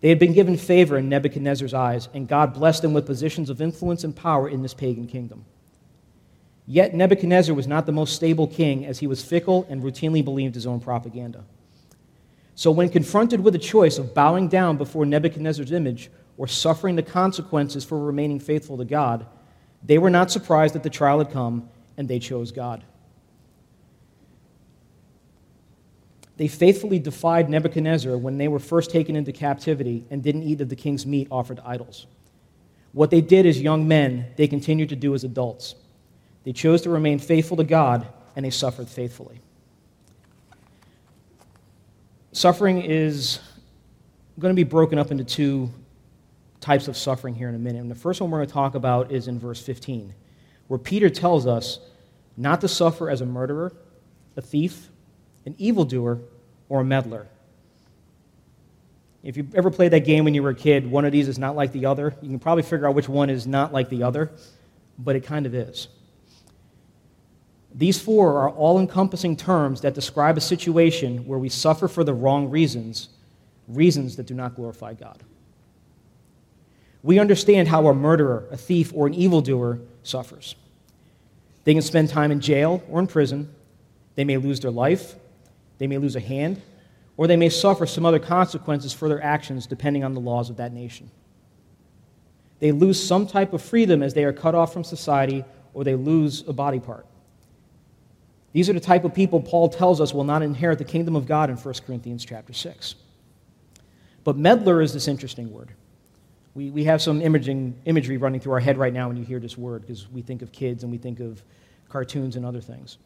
They 0.00 0.08
had 0.08 0.18
been 0.18 0.32
given 0.32 0.56
favor 0.56 0.96
in 0.96 1.08
Nebuchadnezzar's 1.08 1.74
eyes, 1.74 2.08
and 2.14 2.26
God 2.26 2.54
blessed 2.54 2.82
them 2.82 2.94
with 2.94 3.06
positions 3.06 3.50
of 3.50 3.60
influence 3.60 4.02
and 4.02 4.16
power 4.16 4.48
in 4.48 4.62
this 4.62 4.74
pagan 4.74 5.06
kingdom. 5.06 5.44
Yet 6.66 6.94
Nebuchadnezzar 6.94 7.54
was 7.54 7.66
not 7.66 7.84
the 7.84 7.92
most 7.92 8.14
stable 8.14 8.46
king, 8.46 8.86
as 8.86 9.00
he 9.00 9.06
was 9.06 9.22
fickle 9.22 9.66
and 9.68 9.82
routinely 9.82 10.24
believed 10.24 10.54
his 10.54 10.66
own 10.66 10.80
propaganda. 10.80 11.44
So, 12.54 12.70
when 12.70 12.88
confronted 12.88 13.40
with 13.40 13.54
a 13.54 13.58
choice 13.58 13.98
of 13.98 14.14
bowing 14.14 14.48
down 14.48 14.76
before 14.76 15.04
Nebuchadnezzar's 15.06 15.72
image 15.72 16.10
or 16.36 16.46
suffering 16.46 16.96
the 16.96 17.02
consequences 17.02 17.84
for 17.84 17.98
remaining 17.98 18.40
faithful 18.40 18.78
to 18.78 18.84
God, 18.84 19.26
they 19.82 19.98
were 19.98 20.10
not 20.10 20.30
surprised 20.30 20.74
that 20.74 20.82
the 20.82 20.90
trial 20.90 21.18
had 21.18 21.30
come 21.30 21.68
and 21.96 22.08
they 22.08 22.18
chose 22.18 22.52
God. 22.52 22.84
They 26.40 26.48
faithfully 26.48 26.98
defied 26.98 27.50
Nebuchadnezzar 27.50 28.16
when 28.16 28.38
they 28.38 28.48
were 28.48 28.58
first 28.58 28.90
taken 28.90 29.14
into 29.14 29.30
captivity 29.30 30.06
and 30.08 30.22
didn't 30.22 30.44
eat 30.44 30.62
of 30.62 30.70
the 30.70 30.74
king's 30.74 31.04
meat 31.04 31.28
offered 31.30 31.58
to 31.58 31.68
idols. 31.68 32.06
What 32.92 33.10
they 33.10 33.20
did 33.20 33.44
as 33.44 33.60
young 33.60 33.86
men, 33.86 34.24
they 34.36 34.48
continued 34.48 34.88
to 34.88 34.96
do 34.96 35.14
as 35.14 35.22
adults. 35.22 35.74
They 36.44 36.54
chose 36.54 36.80
to 36.80 36.88
remain 36.88 37.18
faithful 37.18 37.58
to 37.58 37.64
God 37.64 38.08
and 38.36 38.46
they 38.46 38.48
suffered 38.48 38.88
faithfully. 38.88 39.42
Suffering 42.32 42.80
is 42.80 43.40
going 44.38 44.50
to 44.50 44.56
be 44.56 44.64
broken 44.64 44.98
up 44.98 45.10
into 45.10 45.24
two 45.24 45.68
types 46.58 46.88
of 46.88 46.96
suffering 46.96 47.34
here 47.34 47.50
in 47.50 47.54
a 47.54 47.58
minute. 47.58 47.82
And 47.82 47.90
the 47.90 47.94
first 47.94 48.18
one 48.18 48.30
we're 48.30 48.38
going 48.38 48.48
to 48.48 48.54
talk 48.54 48.74
about 48.74 49.12
is 49.12 49.28
in 49.28 49.38
verse 49.38 49.60
15, 49.60 50.14
where 50.68 50.78
Peter 50.78 51.10
tells 51.10 51.46
us 51.46 51.80
not 52.38 52.62
to 52.62 52.68
suffer 52.68 53.10
as 53.10 53.20
a 53.20 53.26
murderer, 53.26 53.74
a 54.38 54.40
thief, 54.40 54.88
an 55.46 55.54
evildoer, 55.58 56.20
or 56.68 56.80
a 56.80 56.84
meddler. 56.84 57.26
If 59.22 59.36
you 59.36 59.46
ever 59.54 59.70
played 59.70 59.92
that 59.92 60.04
game 60.04 60.24
when 60.24 60.32
you 60.32 60.42
were 60.42 60.50
a 60.50 60.54
kid, 60.54 60.90
one 60.90 61.04
of 61.04 61.12
these 61.12 61.28
is 61.28 61.38
not 61.38 61.54
like 61.54 61.72
the 61.72 61.86
other. 61.86 62.14
You 62.22 62.28
can 62.28 62.38
probably 62.38 62.62
figure 62.62 62.88
out 62.88 62.94
which 62.94 63.08
one 63.08 63.28
is 63.28 63.46
not 63.46 63.72
like 63.72 63.90
the 63.90 64.02
other, 64.02 64.30
but 64.98 65.16
it 65.16 65.20
kind 65.20 65.44
of 65.44 65.54
is. 65.54 65.88
These 67.74 68.00
four 68.00 68.40
are 68.40 68.50
all 68.50 68.80
encompassing 68.80 69.36
terms 69.36 69.82
that 69.82 69.94
describe 69.94 70.36
a 70.36 70.40
situation 70.40 71.26
where 71.26 71.38
we 71.38 71.48
suffer 71.48 71.86
for 71.86 72.02
the 72.02 72.14
wrong 72.14 72.48
reasons, 72.50 73.10
reasons 73.68 74.16
that 74.16 74.26
do 74.26 74.34
not 74.34 74.56
glorify 74.56 74.94
God. 74.94 75.22
We 77.02 77.18
understand 77.18 77.68
how 77.68 77.86
a 77.86 77.94
murderer, 77.94 78.46
a 78.50 78.56
thief, 78.56 78.92
or 78.94 79.06
an 79.06 79.14
evildoer 79.14 79.80
suffers. 80.02 80.54
They 81.64 81.74
can 81.74 81.82
spend 81.82 82.08
time 82.08 82.30
in 82.30 82.40
jail 82.40 82.82
or 82.90 83.00
in 83.00 83.06
prison. 83.06 83.54
They 84.14 84.24
may 84.24 84.36
lose 84.36 84.60
their 84.60 84.70
life. 84.70 85.14
They 85.80 85.86
may 85.86 85.96
lose 85.96 86.14
a 86.14 86.20
hand. 86.20 86.60
Or 87.16 87.26
they 87.26 87.36
may 87.36 87.48
suffer 87.48 87.86
some 87.86 88.06
other 88.06 88.18
consequences 88.18 88.92
for 88.92 89.08
their 89.08 89.22
actions 89.22 89.66
depending 89.66 90.04
on 90.04 90.14
the 90.14 90.20
laws 90.20 90.50
of 90.50 90.58
that 90.58 90.72
nation. 90.72 91.10
They 92.60 92.70
lose 92.70 93.02
some 93.02 93.26
type 93.26 93.52
of 93.54 93.62
freedom 93.62 94.02
as 94.02 94.14
they 94.14 94.24
are 94.24 94.32
cut 94.32 94.54
off 94.54 94.72
from 94.72 94.84
society 94.84 95.44
or 95.72 95.82
they 95.82 95.94
lose 95.94 96.46
a 96.46 96.52
body 96.52 96.78
part. 96.78 97.06
These 98.52 98.68
are 98.68 98.74
the 98.74 98.80
type 98.80 99.04
of 99.04 99.14
people 99.14 99.40
Paul 99.40 99.70
tells 99.70 100.00
us 100.00 100.12
will 100.12 100.24
not 100.24 100.42
inherit 100.42 100.78
the 100.78 100.84
kingdom 100.84 101.16
of 101.16 101.26
God 101.26 101.48
in 101.48 101.56
1 101.56 101.74
Corinthians 101.86 102.24
chapter 102.24 102.52
6. 102.52 102.94
But 104.22 104.36
meddler 104.36 104.82
is 104.82 104.92
this 104.92 105.08
interesting 105.08 105.50
word. 105.50 105.70
We, 106.54 106.70
we 106.70 106.84
have 106.84 107.00
some 107.00 107.22
imaging, 107.22 107.80
imagery 107.86 108.18
running 108.18 108.40
through 108.40 108.52
our 108.52 108.60
head 108.60 108.76
right 108.76 108.92
now 108.92 109.08
when 109.08 109.16
you 109.16 109.24
hear 109.24 109.40
this 109.40 109.56
word 109.56 109.82
because 109.82 110.10
we 110.10 110.20
think 110.20 110.42
of 110.42 110.52
kids 110.52 110.82
and 110.82 110.92
we 110.92 110.98
think 110.98 111.20
of 111.20 111.42
cartoons 111.88 112.36
and 112.36 112.44
other 112.44 112.60
things. 112.60 112.98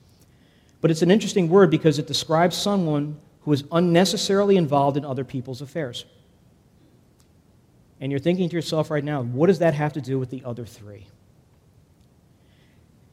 But 0.84 0.90
it's 0.90 1.00
an 1.00 1.10
interesting 1.10 1.48
word 1.48 1.70
because 1.70 1.98
it 1.98 2.06
describes 2.06 2.54
someone 2.54 3.18
who 3.44 3.54
is 3.54 3.64
unnecessarily 3.72 4.58
involved 4.58 4.98
in 4.98 5.04
other 5.06 5.24
people's 5.24 5.62
affairs. 5.62 6.04
And 8.02 8.12
you're 8.12 8.18
thinking 8.18 8.50
to 8.50 8.54
yourself 8.54 8.90
right 8.90 9.02
now, 9.02 9.22
what 9.22 9.46
does 9.46 9.60
that 9.60 9.72
have 9.72 9.94
to 9.94 10.02
do 10.02 10.18
with 10.18 10.28
the 10.28 10.42
other 10.44 10.66
three? 10.66 11.06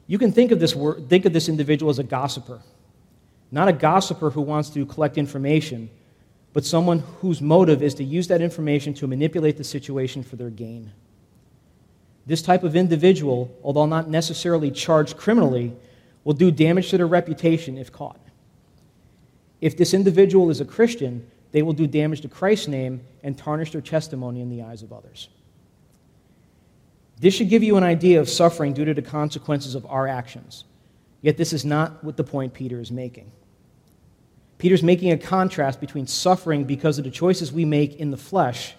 You 0.05 0.17
can 0.17 0.33
think 0.33 0.51
of 0.51 0.59
this, 0.59 0.75
word, 0.75 1.07
think 1.07 1.23
of 1.23 1.31
this 1.31 1.47
individual 1.47 1.89
as 1.89 1.97
a 1.97 2.03
gossiper. 2.03 2.59
Not 3.51 3.69
a 3.69 3.71
gossiper 3.71 4.31
who 4.31 4.41
wants 4.41 4.69
to 4.71 4.85
collect 4.85 5.17
information, 5.17 5.89
but 6.51 6.65
someone 6.65 6.99
whose 7.21 7.41
motive 7.41 7.81
is 7.81 7.93
to 7.93 8.03
use 8.03 8.27
that 8.27 8.41
information 8.41 8.93
to 8.95 9.07
manipulate 9.07 9.55
the 9.55 9.63
situation 9.63 10.23
for 10.23 10.35
their 10.35 10.49
gain. 10.49 10.91
This 12.25 12.41
type 12.41 12.63
of 12.65 12.75
individual, 12.75 13.49
although 13.63 13.85
not 13.85 14.09
necessarily 14.09 14.71
charged 14.71 15.15
criminally, 15.15 15.73
will 16.23 16.33
do 16.33 16.51
damage 16.51 16.89
to 16.89 16.97
their 16.97 17.07
reputation 17.07 17.77
if 17.77 17.91
caught. 17.91 18.19
If 19.59 19.77
this 19.77 19.93
individual 19.93 20.49
is 20.49 20.61
a 20.61 20.65
Christian, 20.65 21.29
they 21.51 21.61
will 21.61 21.73
do 21.73 21.87
damage 21.87 22.21
to 22.21 22.27
Christ's 22.27 22.67
name 22.67 23.01
and 23.23 23.37
tarnish 23.37 23.71
their 23.71 23.81
testimony 23.81 24.41
in 24.41 24.49
the 24.49 24.63
eyes 24.63 24.83
of 24.83 24.93
others. 24.93 25.29
This 27.19 27.35
should 27.35 27.49
give 27.49 27.61
you 27.61 27.77
an 27.77 27.83
idea 27.83 28.19
of 28.19 28.29
suffering 28.29 28.73
due 28.73 28.85
to 28.85 28.93
the 28.95 29.01
consequences 29.01 29.75
of 29.75 29.85
our 29.85 30.07
actions. 30.07 30.63
Yet, 31.21 31.37
this 31.37 31.53
is 31.53 31.63
not 31.63 32.03
what 32.03 32.17
the 32.17 32.23
point 32.23 32.53
Peter 32.53 32.79
is 32.79 32.91
making. 32.91 33.31
Peter's 34.57 34.81
making 34.81 35.11
a 35.11 35.17
contrast 35.17 35.79
between 35.79 36.07
suffering 36.07 36.63
because 36.63 36.97
of 36.97 37.03
the 37.03 37.11
choices 37.11 37.51
we 37.51 37.65
make 37.65 37.95
in 37.95 38.09
the 38.09 38.17
flesh 38.17 38.75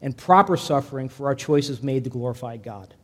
and 0.00 0.16
proper 0.16 0.56
suffering 0.56 1.08
for 1.08 1.26
our 1.26 1.34
choices 1.34 1.82
made 1.82 2.04
to 2.04 2.10
glorify 2.10 2.56
God. 2.56 2.94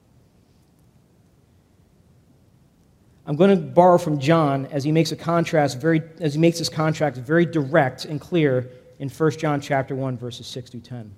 I'm 3.26 3.36
going 3.36 3.50
to 3.50 3.56
borrow 3.56 3.98
from 3.98 4.18
John 4.18 4.66
as 4.66 4.82
he 4.82 4.90
makes 4.90 5.12
a 5.12 5.16
contrast 5.16 5.80
very 5.80 6.02
as 6.20 6.34
he 6.34 6.40
makes 6.40 6.58
this 6.58 6.68
contrast 6.68 7.18
very 7.18 7.46
direct 7.46 8.04
and 8.04 8.20
clear 8.20 8.70
in 8.98 9.08
1 9.08 9.30
John 9.32 9.60
chapter 9.60 9.94
1 9.94 10.18
verses 10.18 10.46
6 10.46 10.70
through 10.70 10.80
10. 10.80 11.14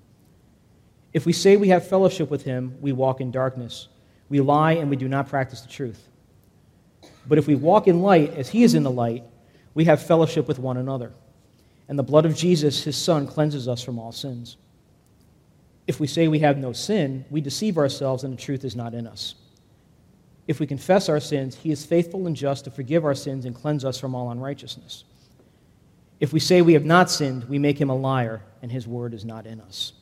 If 1.12 1.26
we 1.26 1.32
say 1.32 1.56
we 1.56 1.68
have 1.68 1.88
fellowship 1.88 2.30
with 2.30 2.42
him, 2.42 2.76
we 2.80 2.92
walk 2.92 3.20
in 3.20 3.30
darkness. 3.30 3.88
We 4.28 4.40
lie 4.40 4.72
and 4.72 4.90
we 4.90 4.96
do 4.96 5.08
not 5.08 5.28
practice 5.28 5.60
the 5.60 5.68
truth. 5.68 6.08
But 7.26 7.38
if 7.38 7.46
we 7.46 7.54
walk 7.54 7.88
in 7.88 8.02
light 8.02 8.34
as 8.34 8.48
he 8.50 8.64
is 8.64 8.74
in 8.74 8.82
the 8.82 8.90
light, 8.90 9.24
we 9.74 9.84
have 9.84 10.02
fellowship 10.02 10.48
with 10.48 10.58
one 10.58 10.76
another. 10.76 11.12
And 11.88 11.98
the 11.98 12.02
blood 12.02 12.26
of 12.26 12.36
Jesus, 12.36 12.84
his 12.84 12.96
son, 12.96 13.26
cleanses 13.26 13.68
us 13.68 13.82
from 13.82 13.98
all 13.98 14.12
sins. 14.12 14.56
If 15.86 16.00
we 16.00 16.06
say 16.06 16.28
we 16.28 16.38
have 16.40 16.58
no 16.58 16.72
sin, 16.72 17.24
we 17.30 17.40
deceive 17.40 17.76
ourselves 17.76 18.24
and 18.24 18.32
the 18.36 18.40
truth 18.40 18.64
is 18.64 18.74
not 18.74 18.94
in 18.94 19.06
us. 19.06 19.34
If 20.46 20.60
we 20.60 20.66
confess 20.66 21.08
our 21.08 21.20
sins, 21.20 21.56
he 21.56 21.70
is 21.70 21.86
faithful 21.86 22.26
and 22.26 22.36
just 22.36 22.64
to 22.64 22.70
forgive 22.70 23.04
our 23.04 23.14
sins 23.14 23.44
and 23.44 23.54
cleanse 23.54 23.84
us 23.84 23.98
from 23.98 24.14
all 24.14 24.30
unrighteousness. 24.30 25.04
If 26.20 26.32
we 26.32 26.40
say 26.40 26.62
we 26.62 26.74
have 26.74 26.84
not 26.84 27.10
sinned, 27.10 27.44
we 27.44 27.58
make 27.58 27.80
him 27.80 27.90
a 27.90 27.96
liar, 27.96 28.42
and 28.62 28.70
his 28.70 28.86
word 28.86 29.14
is 29.14 29.24
not 29.24 29.46
in 29.46 29.60
us. 29.60 29.92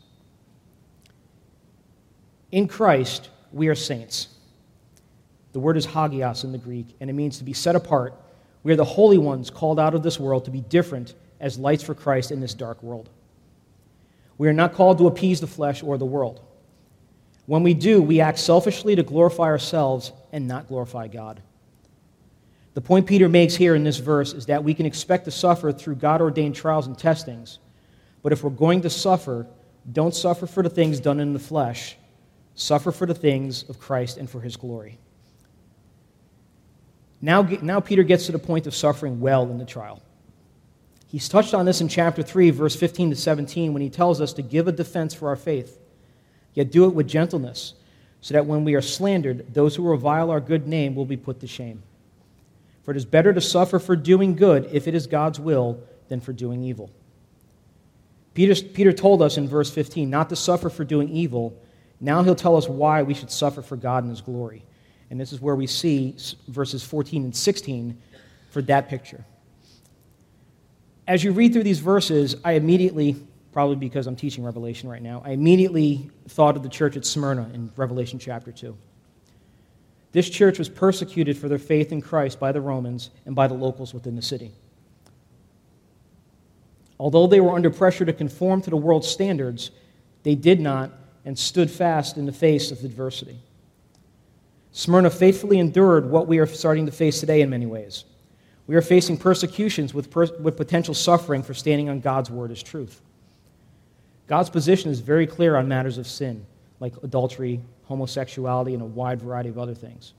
In 2.50 2.68
Christ, 2.68 3.30
we 3.52 3.68
are 3.68 3.74
saints. 3.74 4.28
The 5.52 5.60
word 5.60 5.76
is 5.76 5.86
hagios 5.86 6.44
in 6.44 6.52
the 6.52 6.58
Greek, 6.58 6.86
and 7.00 7.08
it 7.08 7.14
means 7.14 7.38
to 7.38 7.44
be 7.44 7.52
set 7.52 7.76
apart. 7.76 8.14
We 8.62 8.72
are 8.72 8.76
the 8.76 8.84
holy 8.84 9.18
ones 9.18 9.50
called 9.50 9.78
out 9.80 9.94
of 9.94 10.02
this 10.02 10.20
world 10.20 10.44
to 10.44 10.50
be 10.50 10.60
different 10.60 11.14
as 11.40 11.58
lights 11.58 11.82
for 11.82 11.94
Christ 11.94 12.30
in 12.30 12.40
this 12.40 12.54
dark 12.54 12.82
world. 12.82 13.08
We 14.38 14.48
are 14.48 14.52
not 14.52 14.74
called 14.74 14.98
to 14.98 15.06
appease 15.06 15.40
the 15.40 15.46
flesh 15.46 15.82
or 15.82 15.98
the 15.98 16.06
world. 16.06 16.40
When 17.46 17.62
we 17.62 17.74
do, 17.74 18.00
we 18.00 18.20
act 18.20 18.38
selfishly 18.38 18.96
to 18.96 19.02
glorify 19.02 19.44
ourselves 19.44 20.12
and 20.32 20.48
not 20.48 20.68
glorify 20.68 21.08
God. 21.08 21.42
The 22.74 22.80
point 22.80 23.06
Peter 23.06 23.28
makes 23.28 23.54
here 23.54 23.74
in 23.74 23.84
this 23.84 23.98
verse 23.98 24.32
is 24.32 24.46
that 24.46 24.64
we 24.64 24.74
can 24.74 24.86
expect 24.86 25.26
to 25.26 25.30
suffer 25.30 25.72
through 25.72 25.96
God 25.96 26.20
ordained 26.20 26.54
trials 26.54 26.86
and 26.86 26.98
testings, 26.98 27.58
but 28.22 28.32
if 28.32 28.42
we're 28.42 28.50
going 28.50 28.80
to 28.82 28.90
suffer, 28.90 29.46
don't 29.92 30.14
suffer 30.14 30.46
for 30.46 30.62
the 30.62 30.70
things 30.70 31.00
done 31.00 31.20
in 31.20 31.32
the 31.32 31.38
flesh, 31.38 31.96
suffer 32.54 32.90
for 32.90 33.06
the 33.06 33.14
things 33.14 33.68
of 33.68 33.78
Christ 33.78 34.16
and 34.16 34.28
for 34.28 34.40
his 34.40 34.56
glory. 34.56 34.98
Now, 37.20 37.42
now 37.42 37.80
Peter 37.80 38.02
gets 38.02 38.26
to 38.26 38.32
the 38.32 38.38
point 38.38 38.66
of 38.66 38.74
suffering 38.74 39.20
well 39.20 39.50
in 39.50 39.58
the 39.58 39.64
trial. 39.66 40.02
He's 41.06 41.28
touched 41.28 41.52
on 41.52 41.66
this 41.66 41.82
in 41.82 41.88
chapter 41.88 42.22
3, 42.22 42.50
verse 42.50 42.74
15 42.74 43.10
to 43.10 43.16
17, 43.16 43.74
when 43.74 43.82
he 43.82 43.90
tells 43.90 44.20
us 44.20 44.32
to 44.32 44.42
give 44.42 44.66
a 44.66 44.72
defense 44.72 45.12
for 45.12 45.28
our 45.28 45.36
faith 45.36 45.78
Yet 46.54 46.70
do 46.70 46.84
it 46.84 46.94
with 46.94 47.08
gentleness, 47.08 47.74
so 48.22 48.34
that 48.34 48.46
when 48.46 48.64
we 48.64 48.74
are 48.74 48.80
slandered, 48.80 49.52
those 49.52 49.76
who 49.76 49.82
revile 49.82 50.30
our 50.30 50.40
good 50.40 50.66
name 50.66 50.94
will 50.94 51.04
be 51.04 51.16
put 51.16 51.40
to 51.40 51.46
shame. 51.46 51.82
For 52.84 52.92
it 52.92 52.96
is 52.96 53.04
better 53.04 53.32
to 53.32 53.40
suffer 53.40 53.78
for 53.78 53.96
doing 53.96 54.34
good, 54.36 54.70
if 54.72 54.88
it 54.88 54.94
is 54.94 55.06
God's 55.06 55.38
will, 55.38 55.80
than 56.08 56.20
for 56.20 56.32
doing 56.32 56.62
evil. 56.62 56.90
Peter, 58.34 58.54
Peter 58.68 58.92
told 58.92 59.22
us 59.22 59.36
in 59.36 59.46
verse 59.48 59.70
15 59.70 60.08
not 60.08 60.28
to 60.30 60.36
suffer 60.36 60.70
for 60.70 60.84
doing 60.84 61.08
evil. 61.08 61.54
Now 62.00 62.22
he'll 62.22 62.34
tell 62.34 62.56
us 62.56 62.68
why 62.68 63.02
we 63.02 63.12
should 63.12 63.30
suffer 63.30 63.60
for 63.60 63.76
God 63.76 64.04
and 64.04 64.10
his 64.10 64.20
glory. 64.20 64.64
And 65.10 65.20
this 65.20 65.32
is 65.32 65.40
where 65.40 65.56
we 65.56 65.66
see 65.66 66.16
verses 66.48 66.82
14 66.82 67.24
and 67.24 67.36
16 67.36 67.98
for 68.50 68.62
that 68.62 68.88
picture. 68.88 69.24
As 71.06 71.24
you 71.24 71.32
read 71.32 71.52
through 71.52 71.64
these 71.64 71.80
verses, 71.80 72.36
I 72.44 72.52
immediately 72.52 73.16
probably 73.52 73.76
because 73.76 74.06
I'm 74.06 74.16
teaching 74.16 74.42
Revelation 74.42 74.88
right 74.88 75.02
now, 75.02 75.22
I 75.24 75.30
immediately 75.30 76.10
thought 76.28 76.56
of 76.56 76.62
the 76.62 76.68
church 76.68 76.96
at 76.96 77.04
Smyrna 77.04 77.50
in 77.52 77.70
Revelation 77.76 78.18
chapter 78.18 78.50
2. 78.50 78.76
This 80.12 80.28
church 80.28 80.58
was 80.58 80.68
persecuted 80.68 81.36
for 81.36 81.48
their 81.48 81.58
faith 81.58 81.92
in 81.92 82.00
Christ 82.00 82.40
by 82.40 82.52
the 82.52 82.60
Romans 82.60 83.10
and 83.26 83.34
by 83.34 83.46
the 83.46 83.54
locals 83.54 83.94
within 83.94 84.16
the 84.16 84.22
city. 84.22 84.52
Although 86.98 87.26
they 87.26 87.40
were 87.40 87.54
under 87.54 87.70
pressure 87.70 88.04
to 88.04 88.12
conform 88.12 88.62
to 88.62 88.70
the 88.70 88.76
world's 88.76 89.08
standards, 89.08 89.70
they 90.22 90.34
did 90.34 90.60
not 90.60 90.90
and 91.24 91.38
stood 91.38 91.70
fast 91.70 92.16
in 92.16 92.26
the 92.26 92.32
face 92.32 92.70
of 92.70 92.84
adversity. 92.84 93.38
Smyrna 94.72 95.10
faithfully 95.10 95.58
endured 95.58 96.10
what 96.10 96.26
we 96.26 96.38
are 96.38 96.46
starting 96.46 96.86
to 96.86 96.92
face 96.92 97.20
today 97.20 97.42
in 97.42 97.50
many 97.50 97.66
ways. 97.66 98.04
We 98.66 98.76
are 98.76 98.82
facing 98.82 99.18
persecutions 99.18 99.92
with, 99.92 100.10
per- 100.10 100.34
with 100.38 100.56
potential 100.56 100.94
suffering 100.94 101.42
for 101.42 101.54
standing 101.54 101.88
on 101.88 102.00
God's 102.00 102.30
word 102.30 102.50
as 102.50 102.62
truth. 102.62 103.00
God's 104.32 104.48
position 104.48 104.90
is 104.90 105.00
very 105.00 105.26
clear 105.26 105.56
on 105.56 105.68
matters 105.68 105.98
of 105.98 106.06
sin, 106.06 106.46
like 106.80 106.94
adultery, 107.02 107.60
homosexuality, 107.84 108.72
and 108.72 108.80
a 108.80 108.86
wide 108.86 109.20
variety 109.20 109.50
of 109.50 109.58
other 109.58 109.74
things. 109.74 110.14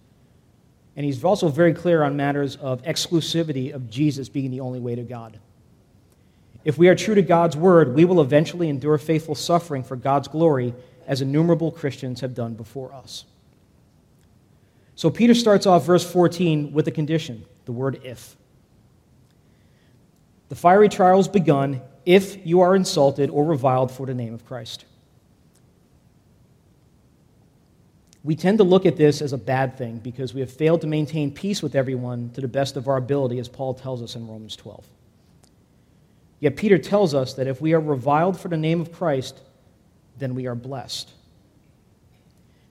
And 0.96 1.04
he's 1.04 1.24
also 1.24 1.48
very 1.48 1.74
clear 1.74 2.04
on 2.04 2.16
matters 2.16 2.56
of 2.58 2.84
exclusivity 2.84 3.74
of 3.74 3.90
Jesus 3.90 4.30
being 4.30 4.52
the 4.52 4.60
only 4.60 4.80
way 4.80 4.94
to 4.94 5.02
God. 5.02 5.40
If 6.64 6.78
we 6.78 6.90
are 6.90 6.96
true 6.96 7.16
to 7.16 7.24
God's 7.24 7.58
word, 7.58 7.96
we 7.96 8.06
will 8.06 8.22
eventually 8.22 8.70
endure 8.70 9.00
faithful 9.00 9.34
suffering 9.34 9.84
for 9.84 9.96
God's 9.96 10.28
glory, 10.28 10.76
as 11.08 11.24
innumerable 11.24 11.72
Christians 11.72 12.22
have 12.22 12.36
done 12.36 12.54
before 12.54 12.94
us. 12.94 13.26
So 14.94 15.10
Peter 15.10 15.34
starts 15.34 15.66
off 15.66 15.88
verse 15.88 16.08
14 16.08 16.72
with 16.72 16.88
a 16.88 16.92
condition, 16.92 17.46
the 17.66 17.72
word 17.72 18.00
if. 18.04 18.36
The 20.50 20.56
fiery 20.56 20.88
trial 20.88 21.18
has 21.18 21.28
begun 21.28 21.82
if 22.06 22.46
you 22.46 22.62
are 22.62 22.76
insulted 22.76 23.30
or 23.30 23.46
reviled 23.46 23.92
for 23.92 24.06
the 24.06 24.14
name 24.14 24.34
of 24.34 24.46
Christ. 24.46 24.86
We 28.24 28.36
tend 28.36 28.60
to 28.60 28.64
look 28.64 28.86
at 28.86 28.96
this 28.96 29.22
as 29.22 29.34
a 29.34 29.38
bad 29.38 29.78
thing 29.78 29.98
because 29.98 30.34
we 30.34 30.40
have 30.40 30.52
failed 30.52 30.82
to 30.82 30.88
maintain 30.88 31.32
peace 31.32 31.62
with 31.62 31.76
everyone 31.76 32.30
to 32.32 32.42
the 32.42 32.48
best 32.48 32.78
of 32.78 32.88
our 32.88 32.96
ability, 32.96 33.38
as 33.40 33.50
Paul 33.50 33.74
tells 33.74 34.02
us 34.02 34.16
in 34.16 34.28
Romans 34.28 34.56
12. 34.56 34.86
Yet 36.40 36.56
Peter 36.56 36.78
tells 36.78 37.14
us 37.14 37.34
that 37.36 37.48
if 37.48 37.62
we 37.62 37.74
are 37.74 37.80
reviled 37.80 38.40
for 38.40 38.48
the 38.48 38.58
name 38.58 38.80
of 38.80 38.94
Christ, 38.94 39.40
then 40.18 40.36
we 40.36 40.48
are 40.48 40.56
blessed. 40.56 41.12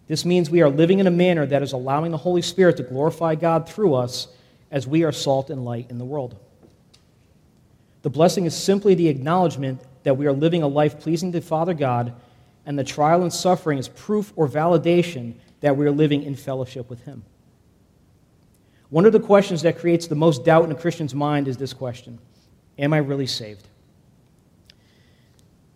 This 0.09 0.25
means 0.25 0.51
we 0.51 0.63
are 0.63 0.69
living 0.71 0.99
in 0.99 1.07
a 1.07 1.11
manner 1.11 1.47
that 1.47 1.63
is 1.63 1.73
allowing 1.73 2.13
the 2.13 2.19
Holy 2.19 2.43
Spirit 2.43 2.79
to 2.79 2.83
glorify 2.83 3.35
God 3.35 3.69
through 3.69 3.95
us 3.95 4.29
as 4.71 4.87
we 4.87 5.05
are 5.05 5.13
salt 5.13 5.51
and 5.51 5.65
light 5.65 5.91
in 5.91 5.99
the 5.99 6.05
world. 6.05 6.37
The 8.03 8.11
blessing 8.11 8.45
is 8.45 8.55
simply 8.55 8.95
the 8.95 9.09
acknowledgement 9.09 9.81
that 10.03 10.17
we 10.17 10.27
are 10.27 10.33
living 10.33 10.63
a 10.63 10.69
life 10.69 11.01
pleasing 11.01 11.33
to 11.33 11.41
Father 11.41 11.75
God, 11.75 12.13
and 12.67 12.79
the 12.79 12.85
trial 12.85 13.23
and 13.23 13.33
suffering 13.33 13.79
is 13.79 13.89
proof 13.89 14.33
or 14.37 14.49
validation 14.49 15.35
that 15.61 15.77
we 15.77 15.87
are 15.87 15.93
living 15.93 16.25
in 16.25 16.35
fellowship 16.35 16.91
with 16.91 17.05
Him. 17.05 17.25
One 18.91 19.07
of 19.07 19.13
the 19.13 19.21
questions 19.21 19.63
that 19.63 19.79
creates 19.79 20.07
the 20.07 20.15
most 20.15 20.45
doubt 20.45 20.65
in 20.65 20.73
a 20.73 20.75
Christian's 20.75 21.15
mind 21.15 21.49
is 21.49 21.57
this 21.57 21.73
question 21.73 22.19
Am 22.79 22.93
I 22.93 22.99
really 22.99 23.27
saved? 23.27 23.69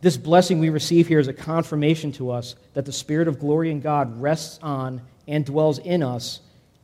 This 0.03 0.17
blessing 0.17 0.59
we 0.59 0.69
receive 0.69 1.09
here 1.09 1.19
is 1.19 1.29
a 1.29 1.33
confirmation 1.33 2.13
to 2.13 2.31
us 2.31 2.57
that 2.75 2.85
the 2.85 2.93
Spirit 2.93 3.29
of 3.29 3.39
glory 3.39 3.71
in 3.71 3.81
God 3.81 4.21
rests 4.21 4.59
on 4.63 5.01
and 5.27 5.45
dwells 5.45 5.79
in 5.79 6.03
us 6.03 6.41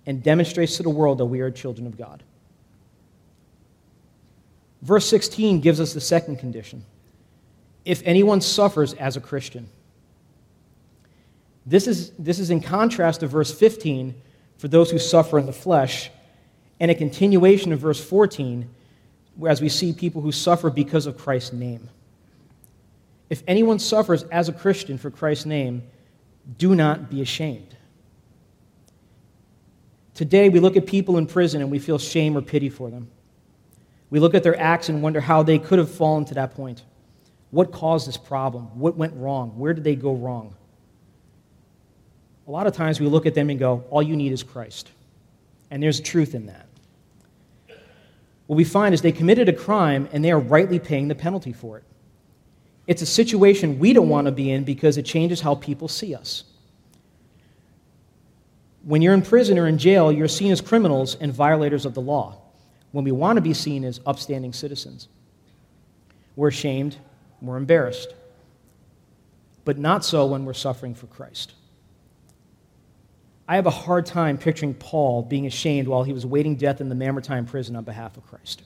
and 0.06 0.22
demonstrates 0.22 0.76
to 0.78 0.82
the 0.82 0.90
world 0.90 1.18
that 1.18 1.26
we 1.26 1.40
are 1.40 1.50
children 1.50 1.86
of 1.86 1.98
God. 1.98 2.22
Verse 4.82 5.08
16 5.08 5.60
gives 5.60 5.80
us 5.80 5.94
the 5.94 6.00
second 6.00 6.36
condition. 6.36 6.84
if 7.84 8.00
anyone 8.04 8.40
suffers 8.40 8.94
as 8.94 9.16
a 9.16 9.20
Christian. 9.20 9.68
This 11.66 11.88
is, 11.88 12.10
this 12.18 12.38
is 12.38 12.50
in 12.50 12.60
contrast 12.60 13.20
to 13.20 13.26
verse 13.26 13.52
15 13.52 14.14
for 14.58 14.68
those 14.68 14.90
who 14.90 14.98
suffer 14.98 15.38
in 15.38 15.46
the 15.46 15.52
flesh, 15.52 16.10
and 16.78 16.90
a 16.90 16.94
continuation 16.94 17.72
of 17.72 17.80
verse 17.80 18.02
14, 18.02 18.68
whereas 19.34 19.60
we 19.60 19.68
see 19.68 19.92
people 19.92 20.22
who 20.22 20.30
suffer 20.30 20.70
because 20.70 21.06
of 21.06 21.18
Christ's 21.18 21.52
name. 21.52 21.88
If 23.30 23.42
anyone 23.48 23.80
suffers 23.80 24.22
as 24.24 24.48
a 24.48 24.52
Christian 24.52 24.98
for 24.98 25.10
Christ's 25.10 25.46
name, 25.46 25.82
do 26.58 26.76
not 26.76 27.10
be 27.10 27.22
ashamed. 27.22 27.76
Today, 30.14 30.48
we 30.48 30.60
look 30.60 30.76
at 30.76 30.86
people 30.86 31.18
in 31.18 31.26
prison 31.26 31.60
and 31.60 31.70
we 31.70 31.80
feel 31.80 31.98
shame 31.98 32.36
or 32.36 32.42
pity 32.42 32.68
for 32.68 32.90
them. 32.90 33.10
We 34.12 34.20
look 34.20 34.34
at 34.34 34.42
their 34.42 34.60
acts 34.60 34.90
and 34.90 35.02
wonder 35.02 35.22
how 35.22 35.42
they 35.42 35.58
could 35.58 35.78
have 35.78 35.90
fallen 35.90 36.26
to 36.26 36.34
that 36.34 36.54
point. 36.54 36.82
What 37.50 37.72
caused 37.72 38.06
this 38.06 38.18
problem? 38.18 38.64
What 38.78 38.94
went 38.94 39.14
wrong? 39.16 39.58
Where 39.58 39.72
did 39.72 39.84
they 39.84 39.96
go 39.96 40.12
wrong? 40.12 40.54
A 42.46 42.50
lot 42.50 42.66
of 42.66 42.74
times 42.74 43.00
we 43.00 43.06
look 43.06 43.24
at 43.24 43.34
them 43.34 43.48
and 43.48 43.58
go, 43.58 43.84
All 43.88 44.02
you 44.02 44.14
need 44.14 44.30
is 44.30 44.42
Christ. 44.42 44.90
And 45.70 45.82
there's 45.82 45.98
truth 45.98 46.34
in 46.34 46.44
that. 46.44 46.66
What 48.48 48.56
we 48.56 48.64
find 48.64 48.92
is 48.92 49.00
they 49.00 49.12
committed 49.12 49.48
a 49.48 49.52
crime 49.54 50.06
and 50.12 50.22
they 50.22 50.30
are 50.30 50.40
rightly 50.40 50.78
paying 50.78 51.08
the 51.08 51.14
penalty 51.14 51.54
for 51.54 51.78
it. 51.78 51.84
It's 52.86 53.00
a 53.00 53.06
situation 53.06 53.78
we 53.78 53.94
don't 53.94 54.10
want 54.10 54.26
to 54.26 54.30
be 54.30 54.50
in 54.50 54.64
because 54.64 54.98
it 54.98 55.06
changes 55.06 55.40
how 55.40 55.54
people 55.54 55.88
see 55.88 56.14
us. 56.14 56.44
When 58.82 59.00
you're 59.00 59.14
in 59.14 59.22
prison 59.22 59.58
or 59.58 59.68
in 59.68 59.78
jail, 59.78 60.12
you're 60.12 60.28
seen 60.28 60.52
as 60.52 60.60
criminals 60.60 61.14
and 61.14 61.32
violators 61.32 61.86
of 61.86 61.94
the 61.94 62.02
law, 62.02 62.41
when 62.92 63.04
we 63.04 63.12
want 63.12 63.36
to 63.36 63.40
be 63.40 63.54
seen 63.54 63.84
as 63.84 64.00
upstanding 64.06 64.52
citizens. 64.52 65.08
We're 66.36 66.48
ashamed, 66.48 66.96
we're 67.40 67.56
embarrassed, 67.56 68.14
but 69.64 69.78
not 69.78 70.04
so 70.04 70.26
when 70.26 70.44
we're 70.44 70.54
suffering 70.54 70.94
for 70.94 71.06
Christ. 71.06 71.54
I 73.48 73.56
have 73.56 73.66
a 73.66 73.70
hard 73.70 74.06
time 74.06 74.38
picturing 74.38 74.74
Paul 74.74 75.22
being 75.22 75.46
ashamed 75.46 75.88
while 75.88 76.04
he 76.04 76.12
was 76.12 76.24
awaiting 76.24 76.56
death 76.56 76.80
in 76.80 76.88
the 76.88 76.94
Mamertine 76.94 77.44
prison 77.44 77.76
on 77.76 77.84
behalf 77.84 78.16
of 78.16 78.26
Christ. 78.26 78.62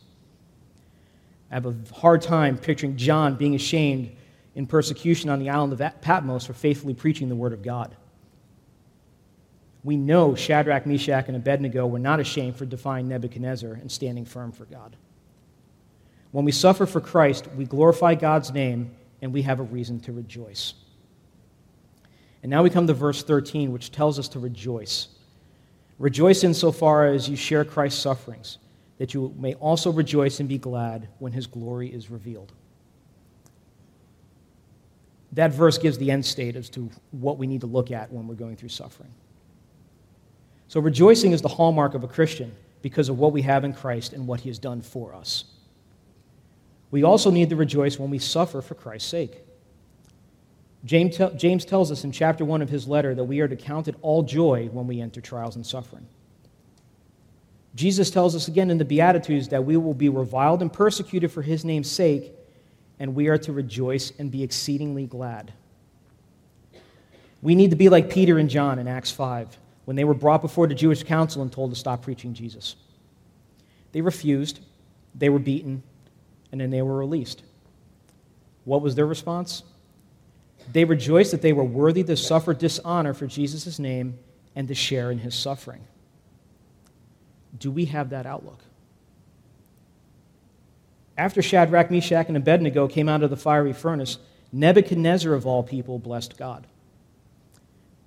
I 1.50 1.54
have 1.54 1.66
a 1.66 1.75
hard 1.95 2.23
time 2.23 2.59
picturing 2.59 2.97
John 2.97 3.37
being 3.37 3.54
ashamed 3.54 4.12
in 4.54 4.66
persecution 4.66 5.30
on 5.30 5.38
the 5.38 5.50
island 5.50 5.73
of 5.73 6.00
Patmos 6.02 6.45
for 6.47 6.52
faithfully 6.52 6.95
preaching 6.95 7.28
the 7.28 7.37
Word 7.37 7.52
of 7.52 7.62
God 7.62 7.97
we 9.87 9.97
know 9.97 10.35
Shadrach, 10.35 10.85
Meshach, 10.85 11.28
and 11.28 11.37
Abednego 11.37 11.87
were 11.87 12.00
not 12.00 12.19
ashamed 12.19 12.57
for 12.57 12.66
defying 12.66 13.07
Nebuchadnezzar 13.07 13.75
and 13.75 13.90
standing 13.90 14.25
firm 14.25 14.50
for 14.50 14.64
God. 14.64 14.97
When 16.33 16.45
we 16.45 16.50
suffer 16.50 16.87
for 16.87 17.00
Christ, 17.00 17.47
we 17.57 17.66
glorify 17.66 18.16
God's 18.16 18.52
name 18.52 18.90
and 19.23 19.33
we 19.33 19.43
have 19.43 19.61
a 19.61 19.62
reason 19.62 20.00
to 20.00 20.12
rejoice. 20.12 20.75
And 22.43 22.50
now 22.50 22.64
we 22.64 22.71
come 22.71 22.88
to 22.88 22.95
verse 22.95 23.23
13, 23.23 23.71
which 23.71 23.93
tells 23.93 24.19
us 24.19 24.26
to 24.31 24.40
rejoice. 24.40 25.07
Rejoice 26.00 26.43
insofar 26.43 27.07
as 27.07 27.28
you 27.28 27.37
share 27.37 27.64
Christ's 27.64 28.02
sufferings, 28.02 28.59
that 28.99 29.14
you 29.14 29.33
may 29.38 29.55
also 29.55 29.93
rejoice 29.93 30.40
and 30.40 30.49
be 30.49 30.59
glad 30.59 31.07
when 31.21 31.31
his 31.31 31.47
glory 31.47 31.95
is 31.95 32.11
revealed. 32.11 32.52
That 35.31 35.52
verse 35.52 35.78
gives 35.78 35.97
the 35.97 36.11
end 36.11 36.26
state 36.26 36.57
as 36.57 36.69
to 36.71 36.90
what 37.12 37.38
we 37.38 37.47
need 37.47 37.61
to 37.61 37.69
look 37.69 37.93
at 37.93 38.11
when 38.11 38.26
we're 38.26 38.35
going 38.35 38.57
through 38.57 38.71
suffering. 38.71 39.14
So 40.69 40.81
rejoicing 40.81 41.33
is 41.33 41.43
the 41.43 41.49
hallmark 41.49 41.95
of 41.95 42.03
a 42.03 42.09
Christian 42.09 42.55
because 42.83 43.09
of 43.09 43.19
what 43.19 43.33
we 43.33 43.43
have 43.43 43.65
in 43.65 43.73
Christ 43.73 44.13
and 44.13 44.27
what 44.27 44.41
he 44.41 44.49
has 44.49 44.59
done 44.59 44.81
for 44.81 45.15
us. 45.15 45.45
We 46.91 47.03
also 47.03 47.31
need 47.31 47.51
to 47.51 47.57
rejoice 47.57 47.99
when 47.99 48.11
we 48.11 48.19
suffer 48.19 48.63
for 48.63 48.75
Christ's 48.75 49.09
sake. 49.09 49.43
James, 50.85 51.19
James 51.37 51.65
tells 51.65 51.91
us 51.91 52.05
in 52.05 52.13
chapter 52.13 52.45
1 52.45 52.63
of 52.63 52.69
his 52.69 52.87
letter 52.87 53.15
that 53.15 53.25
we 53.25 53.41
are 53.41 53.49
to 53.49 53.57
count 53.57 53.89
it 53.89 53.97
all 54.03 54.23
joy 54.23 54.69
when 54.73 54.87
we 54.87 55.00
enter 55.00 55.21
trials 55.21 55.57
and 55.57 55.67
suffering. 55.67 56.07
Jesus 57.75 58.11
tells 58.11 58.35
us 58.35 58.49
again 58.49 58.71
in 58.71 58.79
the 58.79 58.85
Beatitudes 58.85 59.49
that 59.49 59.65
we 59.65 59.76
will 59.76 59.95
be 59.95 60.09
reviled 60.09 60.63
and 60.63 60.73
persecuted 60.73 61.31
for 61.31 61.43
his 61.43 61.65
name's 61.65 61.91
sake, 61.91 62.33
and 62.99 63.15
we 63.15 63.29
are 63.29 63.39
to 63.39 63.52
rejoice 63.52 64.13
and 64.19 64.31
be 64.31 64.43
exceedingly 64.43 65.07
glad. 65.07 65.52
We 67.43 67.55
need 67.55 67.71
to 67.71 67.76
be 67.76 67.89
like 67.89 68.09
Peter 68.09 68.39
and 68.39 68.49
John 68.49 68.79
in 68.79 68.89
Acts 68.89 69.11
5 69.11 69.59
when 69.87 69.97
they 69.97 70.05
were 70.05 70.15
brought 70.15 70.43
before 70.43 70.67
the 70.67 70.75
Jewish 70.75 71.03
council 71.03 71.41
and 71.41 71.51
told 71.51 71.71
to 71.71 71.77
stop 71.77 72.03
preaching 72.03 72.35
Jesus. 72.35 72.77
They 73.93 74.03
refused, 74.03 74.61
they 75.15 75.31
were 75.31 75.39
beaten, 75.39 75.83
and 76.53 76.61
then 76.61 76.71
they 76.71 76.83
were 76.83 76.99
released. 76.99 77.43
What 78.65 78.83
was 78.83 78.95
their 78.95 79.07
response? 79.07 79.63
They 80.73 80.85
rejoiced 80.85 81.31
that 81.31 81.41
they 81.41 81.53
were 81.53 81.65
worthy 81.65 82.03
to 82.03 82.17
suffer 82.17 82.53
dishonor 82.53 83.15
for 83.15 83.27
Jesus' 83.27 83.79
name 83.79 84.19
and 84.57 84.67
to 84.69 84.75
share 84.75 85.13
in 85.13 85.19
his 85.19 85.37
suffering. 85.37 85.85
Do 87.57 87.71
we 87.71 87.85
have 87.87 88.11
that 88.11 88.27
outlook? 88.27 88.61
After 91.17 91.41
Shadrach, 91.41 91.91
Meshach, 91.91 92.27
and 92.27 92.37
Abednego 92.37 92.89
came 92.89 93.09
out 93.09 93.23
of 93.23 93.31
the 93.31 93.37
fiery 93.37 93.73
furnace, 93.73 94.19
Nebuchadnezzar, 94.53 95.33
of 95.33 95.47
all 95.47 95.63
people, 95.63 95.99
blessed 95.99 96.37
God. 96.37 96.67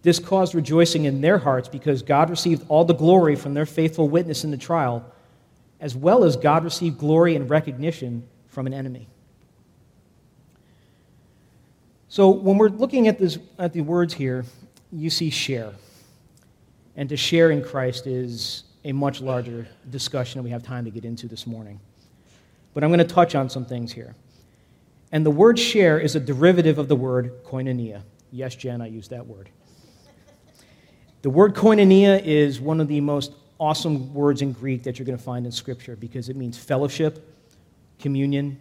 This 0.02 0.20
caused 0.20 0.56
rejoicing 0.56 1.06
in 1.06 1.22
their 1.22 1.38
hearts 1.38 1.68
because 1.68 2.02
God 2.02 2.30
received 2.30 2.66
all 2.70 2.86
the 2.86 2.94
glory 2.94 3.36
from 3.36 3.54
their 3.54 3.66
faithful 3.66 4.08
witness 4.08 4.44
in 4.44 4.52
the 4.52 4.58
trial, 4.58 5.06
as 5.80 5.96
well 5.96 6.24
as 6.24 6.38
God 6.38 6.64
received 6.64 6.98
glory 6.98 7.36
and 7.36 7.50
recognition 7.50 8.28
from 8.48 8.66
an 8.66 8.74
enemy. 8.74 9.08
So, 12.08 12.30
when 12.30 12.58
we're 12.58 12.70
looking 12.70 13.08
at, 13.08 13.20
this, 13.20 13.38
at 13.60 13.74
the 13.74 13.82
words 13.82 14.14
here, 14.14 14.44
you 14.92 15.10
see 15.10 15.30
share. 15.30 15.74
And 16.96 17.08
to 17.10 17.18
share 17.18 17.52
in 17.52 17.64
Christ 17.64 18.08
is 18.08 18.64
a 18.84 18.92
much 18.92 19.22
larger 19.22 19.68
discussion 19.92 20.40
that 20.40 20.44
we 20.44 20.50
have 20.50 20.64
time 20.64 20.86
to 20.86 20.92
get 20.92 21.06
into 21.06 21.28
this 21.28 21.46
morning. 21.46 21.80
But 22.74 22.84
I'm 22.84 22.90
going 22.90 23.00
to 23.00 23.14
touch 23.14 23.36
on 23.36 23.50
some 23.50 23.66
things 23.66 23.92
here. 23.92 24.16
And 25.12 25.26
the 25.26 25.32
word 25.32 25.60
share 25.60 26.00
is 26.00 26.16
a 26.16 26.20
derivative 26.20 26.80
of 26.80 26.88
the 26.88 26.96
word 26.96 27.44
koinonia. 27.44 28.02
Yes, 28.32 28.56
Jen, 28.56 28.82
I 28.82 28.88
used 28.88 29.10
that 29.12 29.26
word. 29.26 29.50
The 31.22 31.30
word 31.30 31.54
koinonia 31.54 32.24
is 32.24 32.62
one 32.62 32.80
of 32.80 32.88
the 32.88 33.02
most 33.02 33.34
awesome 33.60 34.14
words 34.14 34.42
in 34.42 34.54
Greek 34.54 34.84
that 34.84 34.98
you're 34.98 35.06
going 35.06 35.18
to 35.18 35.24
find 35.24 35.46
in 35.46 35.52
Scripture 35.52 35.96
because 35.96 36.30
it 36.30 36.36
means 36.36 36.58
fellowship, 36.58 37.36
communion, 38.00 38.60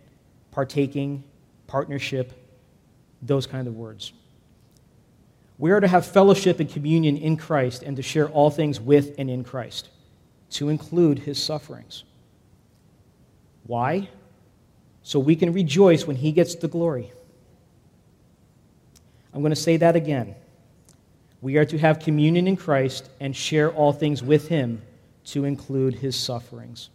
partaking, 0.50 1.22
partnership, 1.68 2.32
those 3.22 3.46
kind 3.46 3.68
of 3.68 3.76
words. 3.76 4.12
We 5.56 5.70
are 5.70 5.80
to 5.80 5.88
have 5.88 6.06
fellowship 6.06 6.60
and 6.60 6.68
communion 6.68 7.16
in 7.16 7.36
Christ 7.36 7.82
and 7.82 7.96
to 7.96 8.02
share 8.02 8.28
all 8.28 8.50
things 8.50 8.80
with 8.80 9.14
and 9.18 9.30
in 9.30 9.44
Christ, 9.44 9.88
to 10.50 10.68
include 10.68 11.20
his 11.20 11.40
sufferings. 11.42 12.04
Why? 13.64 14.08
So 15.02 15.18
we 15.18 15.36
can 15.36 15.52
rejoice 15.52 16.06
when 16.06 16.16
he 16.16 16.32
gets 16.32 16.54
the 16.54 16.68
glory. 16.68 17.12
I'm 19.32 19.40
going 19.40 19.50
to 19.50 19.56
say 19.56 19.76
that 19.76 19.94
again. 19.94 20.34
We 21.40 21.56
are 21.56 21.64
to 21.66 21.78
have 21.78 22.00
communion 22.00 22.48
in 22.48 22.56
Christ 22.56 23.08
and 23.20 23.34
share 23.34 23.70
all 23.70 23.92
things 23.92 24.22
with 24.22 24.48
him 24.48 24.82
to 25.26 25.44
include 25.44 25.94
his 25.94 26.16
sufferings. 26.16 26.90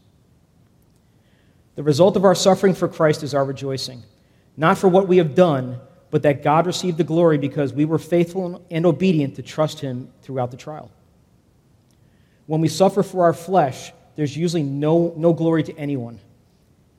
The 1.75 1.83
result 1.83 2.15
of 2.15 2.25
our 2.25 2.35
suffering 2.35 2.73
for 2.73 2.87
Christ 2.87 3.23
is 3.23 3.33
our 3.33 3.45
rejoicing, 3.45 4.03
not 4.57 4.77
for 4.77 4.87
what 4.87 5.07
we 5.07 5.17
have 5.17 5.33
done, 5.33 5.79
but 6.11 6.21
that 6.23 6.43
God 6.43 6.67
received 6.67 6.97
the 6.97 7.03
glory 7.03 7.37
because 7.37 7.73
we 7.73 7.85
were 7.85 7.97
faithful 7.97 8.63
and 8.69 8.85
obedient 8.85 9.35
to 9.35 9.41
trust 9.41 9.79
him 9.79 10.11
throughout 10.21 10.51
the 10.51 10.57
trial. 10.57 10.91
When 12.45 12.61
we 12.61 12.67
suffer 12.67 13.01
for 13.01 13.23
our 13.23 13.33
flesh, 13.33 13.93
there's 14.15 14.37
usually 14.37 14.63
no, 14.63 15.13
no 15.17 15.33
glory 15.33 15.63
to 15.63 15.77
anyone. 15.77 16.19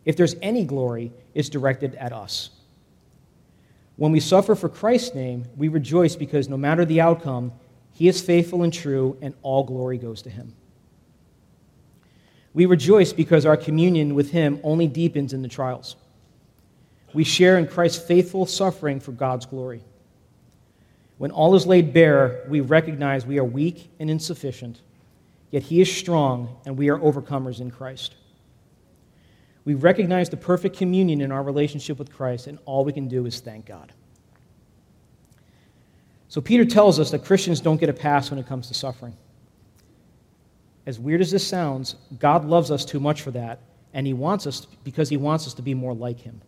If 0.05 0.17
there's 0.17 0.35
any 0.43 0.65
glory, 0.65 1.13
it's 1.35 1.49
directed 1.49 1.95
at 1.95 2.13
us. 2.13 2.51
When 3.97 4.13
we 4.13 4.21
suffer 4.21 4.55
for 4.55 4.69
Christ's 4.69 5.15
name, 5.15 5.45
we 5.57 5.69
rejoice 5.69 6.17
because 6.17 6.49
no 6.49 6.57
matter 6.57 6.85
the 6.85 7.01
outcome, 7.01 7.53
he 7.93 8.09
is 8.09 8.21
faithful 8.21 8.65
and 8.65 8.73
true, 8.73 9.17
and 9.23 9.35
all 9.43 9.63
glory 9.63 9.99
goes 9.99 10.23
to 10.23 10.31
him. 10.31 10.53
We 12.53 12.67
rejoice 12.67 13.13
because 13.13 13.47
our 13.47 13.57
communion 13.57 14.15
with 14.15 14.31
him 14.31 14.61
only 14.65 14.89
deepens 14.89 15.33
in 15.33 15.43
the 15.43 15.49
trials. 15.49 15.97
We 17.13 17.23
share 17.23 17.59
in 17.59 17.69
Christ's 17.69 18.05
faithful 18.05 18.47
suffering 18.47 18.99
for 18.99 19.13
God's 19.13 19.47
glory. 19.47 19.83
When 21.19 21.31
all 21.31 21.55
is 21.55 21.67
laid 21.67 21.93
bare, 21.93 22.45
we 22.49 22.61
recognize 22.61 23.25
we 23.25 23.39
are 23.39 23.45
weak 23.45 23.91
and 24.01 24.11
insufficient, 24.11 24.81
yet 25.53 25.63
he 25.63 25.81
is 25.81 25.93
strong, 25.93 26.57
and 26.67 26.77
we 26.77 26.91
are 26.91 26.99
overcomers 26.99 27.61
in 27.61 27.71
Christ. 27.71 28.17
We 29.65 29.75
recognize 29.75 30.29
the 30.29 30.37
perfect 30.37 30.77
communion 30.77 31.21
in 31.21 31.33
our 31.33 31.43
relationship 31.43 31.99
with 31.99 32.13
Christ, 32.13 32.47
and 32.47 32.59
all 32.67 32.85
we 32.85 32.93
can 32.93 33.09
do 33.09 33.27
is 33.27 33.41
thank 33.41 33.67
God. 33.67 33.93
So, 36.29 36.41
Peter 36.41 36.65
tells 36.65 36.99
us 36.99 37.11
that 37.13 37.25
Christians 37.25 37.61
don't 37.61 37.79
get 37.79 37.89
a 37.89 37.95
pass 37.95 38.31
when 38.31 38.39
it 38.39 38.47
comes 38.47 38.69
to 38.69 38.75
suffering. 38.75 39.17
As 40.87 40.99
weird 40.99 41.21
as 41.21 41.31
this 41.31 41.47
sounds, 41.47 41.95
God 42.19 42.45
loves 42.45 42.71
us 42.71 42.85
too 42.85 43.01
much 43.01 43.23
for 43.23 43.31
that, 43.31 43.61
and 43.95 44.07
He 44.07 44.13
wants 44.13 44.47
us 44.47 44.67
because 44.85 45.09
He 45.09 45.17
wants 45.17 45.47
us 45.47 45.55
to 45.55 45.63
be 45.63 45.73
more 45.75 45.95
like 45.95 46.21
Him. 46.21 46.43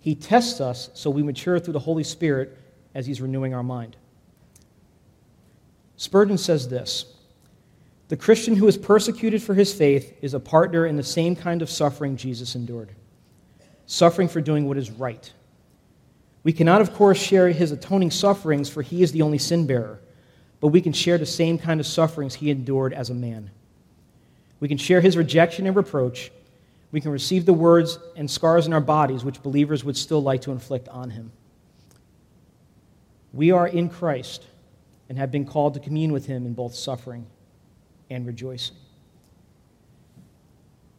He 0.00 0.14
tests 0.14 0.60
us 0.60 0.90
so 0.94 1.10
we 1.10 1.22
mature 1.22 1.58
through 1.58 1.74
the 1.74 1.78
Holy 1.80 2.04
Spirit 2.04 2.56
as 2.94 3.04
He's 3.06 3.20
renewing 3.20 3.52
our 3.52 3.62
mind. 3.62 3.96
Spurgeon 5.96 6.38
says 6.38 6.68
this 6.68 7.17
The 8.08 8.16
Christian 8.16 8.56
who 8.56 8.66
is 8.66 8.78
persecuted 8.78 9.42
for 9.42 9.54
his 9.54 9.72
faith 9.72 10.16
is 10.22 10.32
a 10.32 10.40
partner 10.40 10.86
in 10.86 10.96
the 10.96 11.02
same 11.02 11.36
kind 11.36 11.60
of 11.60 11.70
suffering 11.70 12.16
Jesus 12.16 12.54
endured 12.54 12.90
suffering 13.88 14.28
for 14.28 14.42
doing 14.42 14.68
what 14.68 14.76
is 14.76 14.90
right. 14.90 15.32
We 16.44 16.52
cannot, 16.52 16.82
of 16.82 16.92
course, 16.92 17.18
share 17.18 17.48
his 17.48 17.72
atoning 17.72 18.10
sufferings, 18.10 18.68
for 18.68 18.82
he 18.82 19.02
is 19.02 19.12
the 19.12 19.22
only 19.22 19.38
sin 19.38 19.66
bearer, 19.66 19.98
but 20.60 20.68
we 20.68 20.82
can 20.82 20.92
share 20.92 21.16
the 21.16 21.26
same 21.26 21.58
kind 21.58 21.80
of 21.80 21.86
sufferings 21.86 22.34
he 22.34 22.50
endured 22.50 22.92
as 22.92 23.08
a 23.08 23.14
man. 23.14 23.50
We 24.60 24.68
can 24.68 24.76
share 24.76 25.00
his 25.00 25.16
rejection 25.16 25.66
and 25.66 25.74
reproach. 25.74 26.30
We 26.92 27.00
can 27.00 27.10
receive 27.10 27.46
the 27.46 27.54
words 27.54 27.98
and 28.14 28.30
scars 28.30 28.66
in 28.66 28.74
our 28.74 28.80
bodies 28.80 29.24
which 29.24 29.42
believers 29.42 29.84
would 29.84 29.96
still 29.96 30.22
like 30.22 30.42
to 30.42 30.52
inflict 30.52 30.88
on 30.88 31.08
him. 31.10 31.32
We 33.32 33.52
are 33.52 33.66
in 33.66 33.88
Christ 33.88 34.44
and 35.08 35.16
have 35.16 35.30
been 35.30 35.46
called 35.46 35.74
to 35.74 35.80
commune 35.80 36.12
with 36.12 36.26
him 36.26 36.44
in 36.44 36.52
both 36.52 36.74
suffering 36.74 37.26
and 38.10 38.26
rejoicing. 38.26 38.76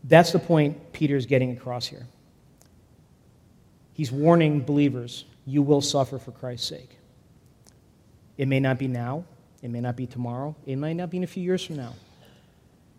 That's 0.04 0.32
the 0.32 0.40
point 0.40 0.94
Peter 0.94 1.16
is 1.16 1.26
getting 1.26 1.52
across 1.52 1.86
here. 1.86 2.06
He's 3.94 4.12
warning 4.12 4.62
believers 4.62 5.26
you 5.46 5.62
will 5.62 5.82
suffer 5.82 6.20
for 6.20 6.32
Christ's 6.32 6.68
sake. 6.68 6.98
It 8.38 8.48
may 8.48 8.60
not 8.60 8.78
be 8.78 8.88
now, 8.88 9.26
it 9.62 9.70
may 9.70 9.82
not 9.82 9.98
be 9.98 10.08
tomorrow, 10.08 10.56
it 10.66 10.78
may 10.78 10.94
not 10.94 11.10
be 11.10 11.18
in 11.18 11.24
a 11.24 11.28
few 11.28 11.44
years 11.44 11.66
from 11.66 11.76
now. 11.76 11.94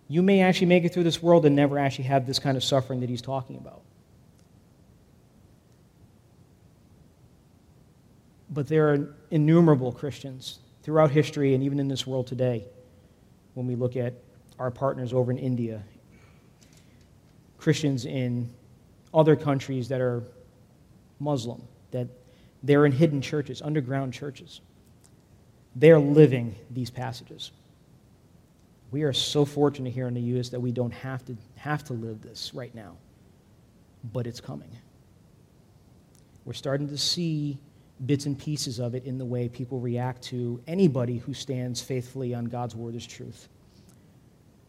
You 0.09 0.23
may 0.23 0.43
actually 0.43 0.67
make 0.67 0.85
it 0.85 0.93
through 0.93 1.05
this 1.05 1.23
world 1.23 1.47
and 1.47 1.57
never 1.57 1.79
actually 1.79 2.05
have 2.05 2.27
this 2.27 2.39
kind 2.39 2.57
of 2.57 2.65
suffering 2.65 3.01
that 3.01 3.09
he's 3.09 3.23
talking 3.23 3.57
about. 3.57 3.83
But 8.51 8.67
there 8.67 8.93
are 8.93 9.15
innumerable 9.31 9.93
Christians 9.93 10.59
throughout 10.83 11.13
history 11.13 11.55
and 11.55 11.63
even 11.63 11.79
in 11.79 11.89
this 11.89 12.07
world 12.07 12.27
today 12.27 12.67
when 13.55 13.67
we 13.67 13.75
look 13.75 13.97
at 13.97 14.15
our 14.59 14.71
partners 14.71 15.13
over 15.13 15.31
in 15.31 15.39
India, 15.39 15.83
Christians 17.59 18.05
in 18.07 18.51
other 19.13 19.37
countries 19.37 19.89
that 19.89 20.01
are 20.01 20.23
Muslim, 21.19 21.63
that 21.91 22.09
they're 22.63 22.87
in 22.87 22.93
hidden 22.93 23.21
churches, 23.21 23.63
underground 23.63 24.13
churches. 24.13 24.61
They're 25.77 25.99
living 25.99 26.55
these 26.71 26.91
passages. 26.91 27.53
We 28.91 29.03
are 29.03 29.13
so 29.13 29.45
fortunate 29.45 29.93
here 29.93 30.09
in 30.09 30.15
the 30.15 30.21
U.S. 30.21 30.49
that 30.51 30.61
we 30.61 30.73
don't 30.73 30.93
have 30.93 31.25
to, 31.27 31.37
have 31.57 31.85
to 31.85 31.93
live 31.93 32.23
this 32.23 32.53
right 32.55 32.75
now, 32.75 32.97
but 34.13 34.27
it's 34.27 34.41
coming. 34.41 34.71
We're 36.45 36.55
starting 36.55 36.89
to 36.89 36.99
see 36.99 37.59
bits 38.07 38.27
and 38.27 38.39
pieces 38.39 38.79
of 38.79 38.95
it 38.95 39.05
in 39.05 39.19
the 39.19 39.25
way 39.25 39.49
people 39.49 39.79
react 39.79 40.23
to 40.23 40.61
anybody 40.67 41.19
who 41.19 41.35
stands 41.35 41.81
faithfully 41.81 42.35
on 42.35 42.47
God's 42.47 42.75
word 42.75 42.95
as 42.95 43.07
truth. 43.07 43.49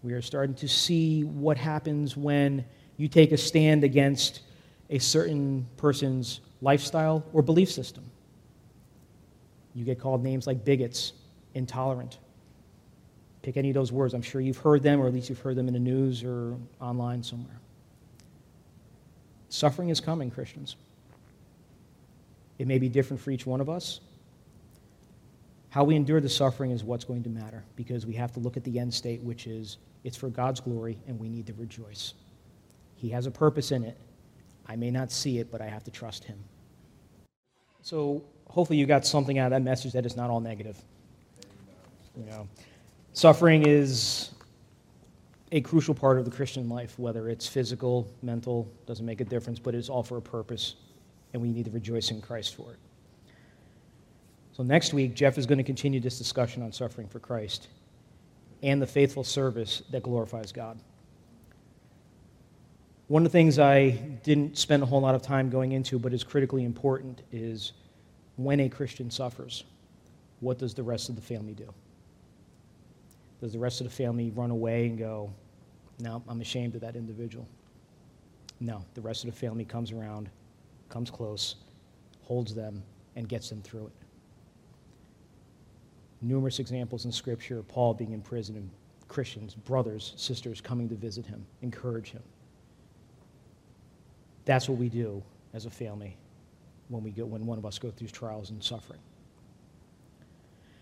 We 0.03 0.13
are 0.13 0.21
starting 0.21 0.55
to 0.55 0.67
see 0.67 1.23
what 1.23 1.57
happens 1.57 2.17
when 2.17 2.65
you 2.97 3.07
take 3.07 3.31
a 3.31 3.37
stand 3.37 3.83
against 3.83 4.41
a 4.89 4.99
certain 4.99 5.67
person's 5.77 6.41
lifestyle 6.61 7.23
or 7.33 7.41
belief 7.41 7.71
system. 7.71 8.03
You 9.73 9.85
get 9.85 9.99
called 9.99 10.23
names 10.23 10.47
like 10.47 10.65
bigots, 10.65 11.13
intolerant. 11.53 12.17
Pick 13.41 13.57
any 13.57 13.69
of 13.69 13.73
those 13.73 13.91
words. 13.91 14.13
I'm 14.13 14.21
sure 14.21 14.41
you've 14.41 14.57
heard 14.57 14.83
them, 14.83 14.99
or 14.99 15.07
at 15.07 15.13
least 15.13 15.29
you've 15.29 15.39
heard 15.39 15.55
them 15.55 15.67
in 15.67 15.73
the 15.73 15.79
news 15.79 16.23
or 16.23 16.57
online 16.79 17.23
somewhere. 17.23 17.59
Suffering 19.49 19.89
is 19.89 19.99
coming, 19.99 20.29
Christians. 20.29 20.75
It 22.61 22.67
may 22.67 22.77
be 22.77 22.89
different 22.89 23.19
for 23.19 23.31
each 23.31 23.47
one 23.47 23.59
of 23.59 23.71
us. 23.71 24.01
How 25.69 25.83
we 25.83 25.95
endure 25.95 26.21
the 26.21 26.29
suffering 26.29 26.69
is 26.69 26.83
what's 26.83 27.03
going 27.03 27.23
to 27.23 27.29
matter 27.29 27.63
because 27.75 28.05
we 28.05 28.13
have 28.13 28.31
to 28.33 28.39
look 28.39 28.55
at 28.55 28.63
the 28.63 28.77
end 28.77 28.93
state, 28.93 29.19
which 29.23 29.47
is 29.47 29.77
it's 30.03 30.15
for 30.15 30.29
God's 30.29 30.59
glory 30.59 30.99
and 31.07 31.19
we 31.19 31.27
need 31.27 31.47
to 31.47 31.53
rejoice. 31.53 32.13
He 32.93 33.09
has 33.09 33.25
a 33.25 33.31
purpose 33.31 33.71
in 33.71 33.83
it, 33.83 33.97
I 34.67 34.75
may 34.75 34.91
not 34.91 35.11
see 35.11 35.39
it, 35.39 35.51
but 35.51 35.59
I 35.59 35.65
have 35.65 35.83
to 35.85 35.91
trust 35.91 36.23
Him. 36.23 36.37
So 37.81 38.23
hopefully 38.47 38.77
you 38.77 38.85
got 38.85 39.07
something 39.07 39.39
out 39.39 39.45
of 39.47 39.51
that 39.53 39.63
message 39.63 39.93
that 39.93 40.05
is 40.05 40.15
not 40.15 40.29
all 40.29 40.39
negative. 40.39 40.77
You 42.15 42.25
know, 42.25 42.47
suffering 43.13 43.65
is 43.65 44.29
a 45.51 45.61
crucial 45.61 45.95
part 45.95 46.19
of 46.19 46.25
the 46.25 46.31
Christian 46.31 46.69
life, 46.69 46.99
whether 46.99 47.27
it's 47.27 47.47
physical, 47.47 48.07
mental, 48.21 48.71
doesn't 48.85 49.05
make 49.05 49.19
a 49.19 49.25
difference, 49.25 49.57
but 49.57 49.73
it's 49.73 49.89
all 49.89 50.03
for 50.03 50.17
a 50.17 50.21
purpose, 50.21 50.75
and 51.33 51.41
we 51.41 51.51
need 51.51 51.65
to 51.65 51.71
rejoice 51.71 52.11
in 52.11 52.21
Christ 52.21 52.55
for 52.55 52.71
it. 52.71 52.79
So 54.53 54.63
next 54.63 54.93
week, 54.93 55.15
Jeff 55.15 55.37
is 55.37 55.45
going 55.45 55.57
to 55.57 55.63
continue 55.63 55.99
this 55.99 56.17
discussion 56.17 56.61
on 56.61 56.71
suffering 56.71 57.07
for 57.07 57.19
Christ 57.19 57.67
and 58.63 58.81
the 58.81 58.87
faithful 58.87 59.23
service 59.23 59.81
that 59.91 60.03
glorifies 60.03 60.51
God. 60.51 60.79
One 63.07 63.25
of 63.25 63.31
the 63.31 63.37
things 63.37 63.59
I 63.59 63.89
didn't 63.89 64.57
spend 64.57 64.83
a 64.83 64.85
whole 64.85 65.01
lot 65.01 65.15
of 65.15 65.21
time 65.21 65.49
going 65.49 65.73
into, 65.73 65.99
but 65.99 66.13
is 66.13 66.23
critically 66.23 66.63
important, 66.63 67.23
is 67.31 67.73
when 68.37 68.61
a 68.61 68.69
Christian 68.69 69.11
suffers, 69.11 69.65
what 70.39 70.57
does 70.57 70.73
the 70.73 70.83
rest 70.83 71.09
of 71.09 71.15
the 71.15 71.21
family 71.21 71.53
do? 71.53 71.73
Does 73.41 73.53
the 73.53 73.59
rest 73.59 73.81
of 73.81 73.87
the 73.87 73.93
family 73.93 74.31
run 74.31 74.51
away 74.51 74.85
and 74.85 74.97
go, 74.97 75.33
No, 75.99 76.23
I'm 76.27 76.41
ashamed 76.41 76.75
of 76.75 76.81
that 76.81 76.95
individual? 76.95 77.47
No, 78.59 78.85
the 78.93 79.01
rest 79.01 79.25
of 79.25 79.31
the 79.31 79.35
family 79.35 79.65
comes 79.65 79.91
around, 79.91 80.29
comes 80.91 81.09
close, 81.09 81.55
holds 82.21 82.53
them, 82.53 82.83
and 83.15 83.27
gets 83.27 83.49
them 83.49 83.61
through 83.61 83.87
it. 83.87 83.93
Numerous 86.21 86.59
examples 86.59 87.05
in 87.05 87.11
Scripture 87.11 87.63
Paul 87.63 87.93
being 87.95 88.11
in 88.11 88.21
prison 88.21 88.55
and 88.55 88.69
Christians, 89.07 89.55
brothers, 89.55 90.13
sisters 90.15 90.61
coming 90.61 90.87
to 90.89 90.95
visit 90.95 91.25
him, 91.25 91.45
encourage 91.61 92.11
him. 92.11 92.21
That's 94.45 94.69
what 94.69 94.77
we 94.77 94.89
do 94.89 95.23
as 95.53 95.65
a 95.65 95.69
family 95.69 96.15
when, 96.89 97.03
we 97.03 97.11
go, 97.11 97.25
when 97.25 97.45
one 97.45 97.57
of 97.57 97.65
us 97.65 97.79
go 97.79 97.89
through 97.89 98.07
trials 98.07 98.51
and 98.51 98.63
suffering. 98.63 98.99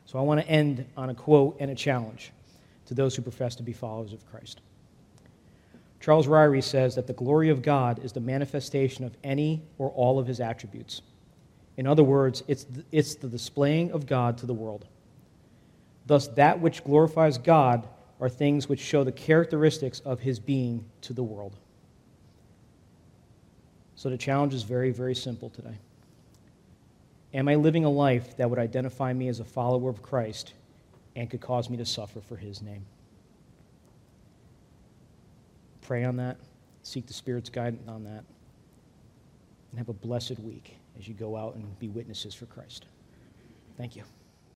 So 0.06 0.19
I 0.19 0.22
want 0.24 0.41
to 0.41 0.48
end 0.48 0.86
on 0.98 1.10
a 1.10 1.15
quote 1.15 1.58
and 1.60 1.72
a 1.72 1.76
challenge 1.76 2.32
to 2.88 2.93
those 2.93 3.15
who 3.15 3.22
profess 3.22 3.56
to 3.56 3.63
be 3.63 3.74
followers 3.74 4.12
of 4.12 4.26
Christ. 4.30 4.62
Charles 6.00 6.28
Ryrie 6.28 6.64
says 6.64 6.96
that 6.96 7.08
the 7.08 7.14
glory 7.14 7.50
of 7.50 7.62
God 7.62 8.04
is 8.04 8.14
the 8.14 8.22
manifestation 8.22 9.04
of 9.04 9.16
any 9.24 9.62
or 9.78 9.90
all 9.90 10.18
of 10.18 10.28
his 10.28 10.40
attributes. 10.40 11.02
In 11.78 11.88
other 11.88 12.04
words, 12.04 12.44
it's 12.48 12.64
the, 12.64 12.84
it's 12.92 13.16
the 13.16 13.28
displaying 13.28 13.92
of 13.92 14.06
God 14.06 14.38
to 14.40 14.46
the 14.46 14.54
world. 14.54 14.86
Thus, 16.06 16.28
that 16.30 16.60
which 16.60 16.84
glorifies 16.84 17.38
God 17.38 17.88
are 18.20 18.30
things 18.30 18.68
which 18.68 18.80
show 18.80 19.04
the 19.04 19.12
characteristics 19.12 20.00
of 20.02 20.20
his 20.20 20.40
being 20.40 20.86
to 21.02 21.14
the 21.14 21.24
world. 21.24 21.56
So 23.96 24.10
the 24.10 24.18
challenge 24.18 24.54
is 24.54 24.64
very, 24.64 24.92
very 24.92 25.16
simple 25.16 25.50
today. 25.50 25.78
Am 27.34 27.48
I 27.48 27.56
living 27.56 27.86
a 27.86 27.90
life 27.90 28.38
that 28.38 28.50
would 28.50 28.60
identify 28.60 29.14
me 29.14 29.28
as 29.28 29.40
a 29.40 29.46
follower 29.46 29.90
of 29.90 30.02
Christ 30.02 30.54
and 31.16 31.30
could 31.30 31.42
cause 31.42 31.70
me 31.70 31.78
to 31.78 31.86
suffer 31.86 32.22
for 32.22 32.38
his 32.38 32.62
name? 32.62 32.86
Pray 35.89 36.04
on 36.04 36.17
that, 36.17 36.38
seek 36.84 37.08
the 37.08 37.13
Spirit's 37.13 37.49
guidance 37.49 37.88
on 37.88 38.04
that, 38.04 38.23
and 39.71 39.80
have 39.80 39.89
a 39.89 39.93
blessed 39.93 40.38
week 40.38 40.75
as 40.99 41.08
you 41.08 41.15
go 41.15 41.36
out 41.36 41.56
and 41.56 41.80
be 41.80 41.89
witnesses 41.89 42.36
for 42.36 42.45
Christ. 42.45 42.86
Thank 43.75 43.95
you. 43.95 44.04